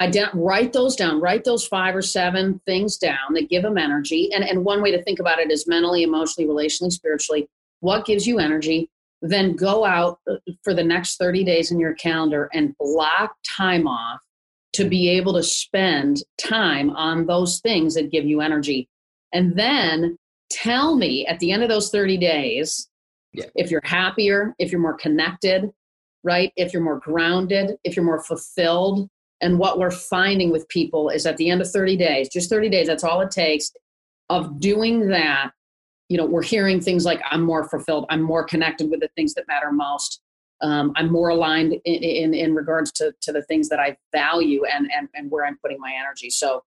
Ident- 0.00 0.30
write 0.32 0.72
those 0.72 0.96
down. 0.96 1.20
Write 1.20 1.44
those 1.44 1.66
five 1.66 1.94
or 1.94 2.02
seven 2.02 2.62
things 2.64 2.96
down 2.96 3.34
that 3.34 3.50
give 3.50 3.62
them 3.62 3.76
energy. 3.76 4.30
And 4.32 4.42
and 4.42 4.64
one 4.64 4.80
way 4.80 4.90
to 4.90 5.02
think 5.02 5.18
about 5.18 5.38
it 5.38 5.50
is 5.50 5.66
mentally, 5.66 6.02
emotionally, 6.02 6.48
relationally, 6.48 6.92
spiritually. 6.92 7.46
What 7.80 8.06
gives 8.06 8.26
you 8.26 8.38
energy? 8.38 8.88
Then 9.26 9.56
go 9.56 9.84
out 9.84 10.20
uh, 10.30 10.34
for 10.62 10.74
the 10.74 10.84
next 10.84 11.16
30 11.16 11.44
days 11.44 11.70
in 11.70 11.80
your 11.80 11.94
calendar 11.94 12.50
and 12.52 12.76
block 12.78 13.34
time 13.56 13.88
off 13.88 14.20
to 14.74 14.84
be 14.84 15.08
able 15.08 15.32
to 15.34 15.42
spend 15.42 16.22
time 16.38 16.90
on 16.90 17.26
those 17.26 17.60
things 17.60 17.94
that 17.94 18.10
give 18.10 18.24
you 18.24 18.40
energy. 18.40 18.88
And 19.32 19.56
then 19.56 20.18
tell 20.50 20.96
me 20.96 21.26
at 21.26 21.40
the 21.40 21.52
end 21.52 21.62
of 21.62 21.68
those 21.68 21.90
30 21.90 22.18
days 22.18 22.88
yeah. 23.34 23.46
If 23.56 23.70
you're 23.70 23.82
happier, 23.84 24.54
if 24.58 24.70
you're 24.70 24.80
more 24.80 24.96
connected, 24.96 25.70
right? 26.22 26.52
If 26.56 26.72
you're 26.72 26.82
more 26.82 27.00
grounded, 27.00 27.76
if 27.82 27.96
you're 27.96 28.04
more 28.04 28.22
fulfilled. 28.22 29.08
And 29.40 29.58
what 29.58 29.78
we're 29.78 29.90
finding 29.90 30.50
with 30.50 30.68
people 30.68 31.10
is 31.10 31.26
at 31.26 31.36
the 31.36 31.50
end 31.50 31.60
of 31.60 31.70
30 31.70 31.96
days, 31.96 32.28
just 32.28 32.48
30 32.48 32.70
days, 32.70 32.86
that's 32.86 33.04
all 33.04 33.20
it 33.20 33.30
takes 33.30 33.72
of 34.30 34.60
doing 34.60 35.08
that. 35.08 35.50
You 36.14 36.18
know, 36.18 36.26
we're 36.26 36.44
hearing 36.44 36.80
things 36.80 37.04
like, 37.04 37.20
I'm 37.28 37.42
more 37.42 37.68
fulfilled, 37.68 38.06
I'm 38.08 38.22
more 38.22 38.44
connected 38.44 38.88
with 38.88 39.00
the 39.00 39.08
things 39.16 39.34
that 39.34 39.48
matter 39.48 39.72
most. 39.72 40.20
Um, 40.60 40.92
I'm 40.94 41.10
more 41.10 41.30
aligned 41.30 41.72
in, 41.72 41.94
in, 41.94 42.34
in 42.34 42.54
regards 42.54 42.92
to, 42.92 43.12
to 43.22 43.32
the 43.32 43.42
things 43.42 43.68
that 43.70 43.80
I 43.80 43.96
value 44.14 44.62
and, 44.64 44.88
and, 44.96 45.08
and 45.14 45.28
where 45.28 45.44
I'm 45.44 45.58
putting 45.58 45.80
my 45.80 45.92
energy. 45.98 46.30
So 46.30 46.62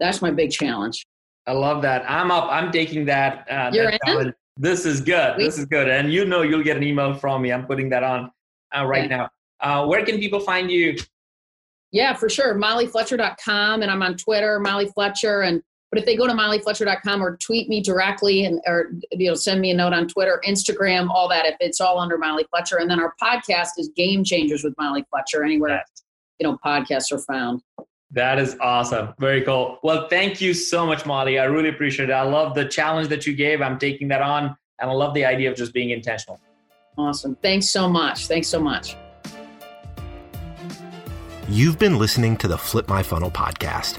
that's 0.00 0.20
my 0.20 0.32
big 0.32 0.50
challenge. 0.50 1.06
I 1.46 1.52
love 1.52 1.80
that. 1.82 2.10
I'm 2.10 2.32
up. 2.32 2.48
I'm 2.50 2.72
taking 2.72 3.04
that. 3.04 3.46
Uh, 3.48 3.70
You're 3.72 3.84
that 3.84 3.92
in? 3.92 3.98
Challenge. 4.04 4.34
This 4.56 4.84
is 4.84 5.00
good. 5.00 5.38
This 5.38 5.58
is 5.58 5.66
good. 5.66 5.88
And 5.88 6.12
you 6.12 6.24
know 6.24 6.42
you'll 6.42 6.64
get 6.64 6.76
an 6.76 6.82
email 6.82 7.14
from 7.14 7.42
me. 7.42 7.52
I'm 7.52 7.66
putting 7.68 7.88
that 7.90 8.02
on 8.02 8.32
uh, 8.76 8.84
right 8.84 9.08
now. 9.08 9.30
Uh, 9.60 9.86
where 9.86 10.04
can 10.04 10.18
people 10.18 10.40
find 10.40 10.72
you? 10.72 10.96
Yeah, 11.92 12.14
for 12.14 12.28
sure. 12.28 12.56
MollyFletcher.com 12.56 13.82
and 13.82 13.92
I'm 13.92 14.02
on 14.02 14.16
Twitter, 14.16 14.58
Molly 14.58 14.86
Fletcher. 14.86 15.42
And 15.42 15.62
but 15.90 15.98
if 15.98 16.06
they 16.06 16.16
go 16.16 16.26
to 16.26 16.32
MollyFletcher.com 16.32 17.22
or 17.22 17.36
tweet 17.38 17.68
me 17.68 17.80
directly 17.80 18.44
and 18.44 18.60
or 18.66 18.90
you 19.12 19.28
know 19.28 19.34
send 19.34 19.60
me 19.60 19.70
a 19.70 19.74
note 19.74 19.92
on 19.92 20.06
Twitter, 20.06 20.40
Instagram, 20.46 21.08
all 21.08 21.28
that, 21.28 21.46
if 21.46 21.56
it's 21.60 21.80
all 21.80 21.98
under 21.98 22.18
Molly 22.18 22.44
Fletcher. 22.50 22.76
And 22.78 22.90
then 22.90 23.00
our 23.00 23.14
podcast 23.22 23.70
is 23.78 23.90
Game 23.96 24.22
Changers 24.22 24.64
with 24.64 24.74
Molly 24.78 25.04
Fletcher, 25.10 25.44
anywhere 25.44 25.70
yes. 25.70 26.02
you 26.38 26.46
know 26.46 26.58
podcasts 26.64 27.10
are 27.12 27.18
found. 27.18 27.62
That 28.10 28.38
is 28.38 28.56
awesome. 28.60 29.14
Very 29.18 29.42
cool. 29.42 29.78
Well, 29.82 30.08
thank 30.08 30.40
you 30.40 30.54
so 30.54 30.86
much, 30.86 31.04
Molly. 31.04 31.38
I 31.38 31.44
really 31.44 31.68
appreciate 31.68 32.08
it. 32.08 32.12
I 32.12 32.22
love 32.22 32.54
the 32.54 32.64
challenge 32.64 33.08
that 33.08 33.26
you 33.26 33.34
gave. 33.34 33.60
I'm 33.60 33.78
taking 33.78 34.08
that 34.08 34.22
on, 34.22 34.56
and 34.80 34.90
I 34.90 34.94
love 34.94 35.14
the 35.14 35.24
idea 35.24 35.50
of 35.50 35.56
just 35.56 35.72
being 35.74 35.90
intentional. 35.90 36.40
Awesome. 36.96 37.36
Thanks 37.36 37.68
so 37.68 37.88
much. 37.88 38.26
Thanks 38.26 38.48
so 38.48 38.60
much. 38.60 38.96
You've 41.48 41.78
been 41.78 41.98
listening 41.98 42.36
to 42.38 42.48
the 42.48 42.58
Flip 42.58 42.88
My 42.88 43.02
Funnel 43.02 43.30
podcast. 43.30 43.98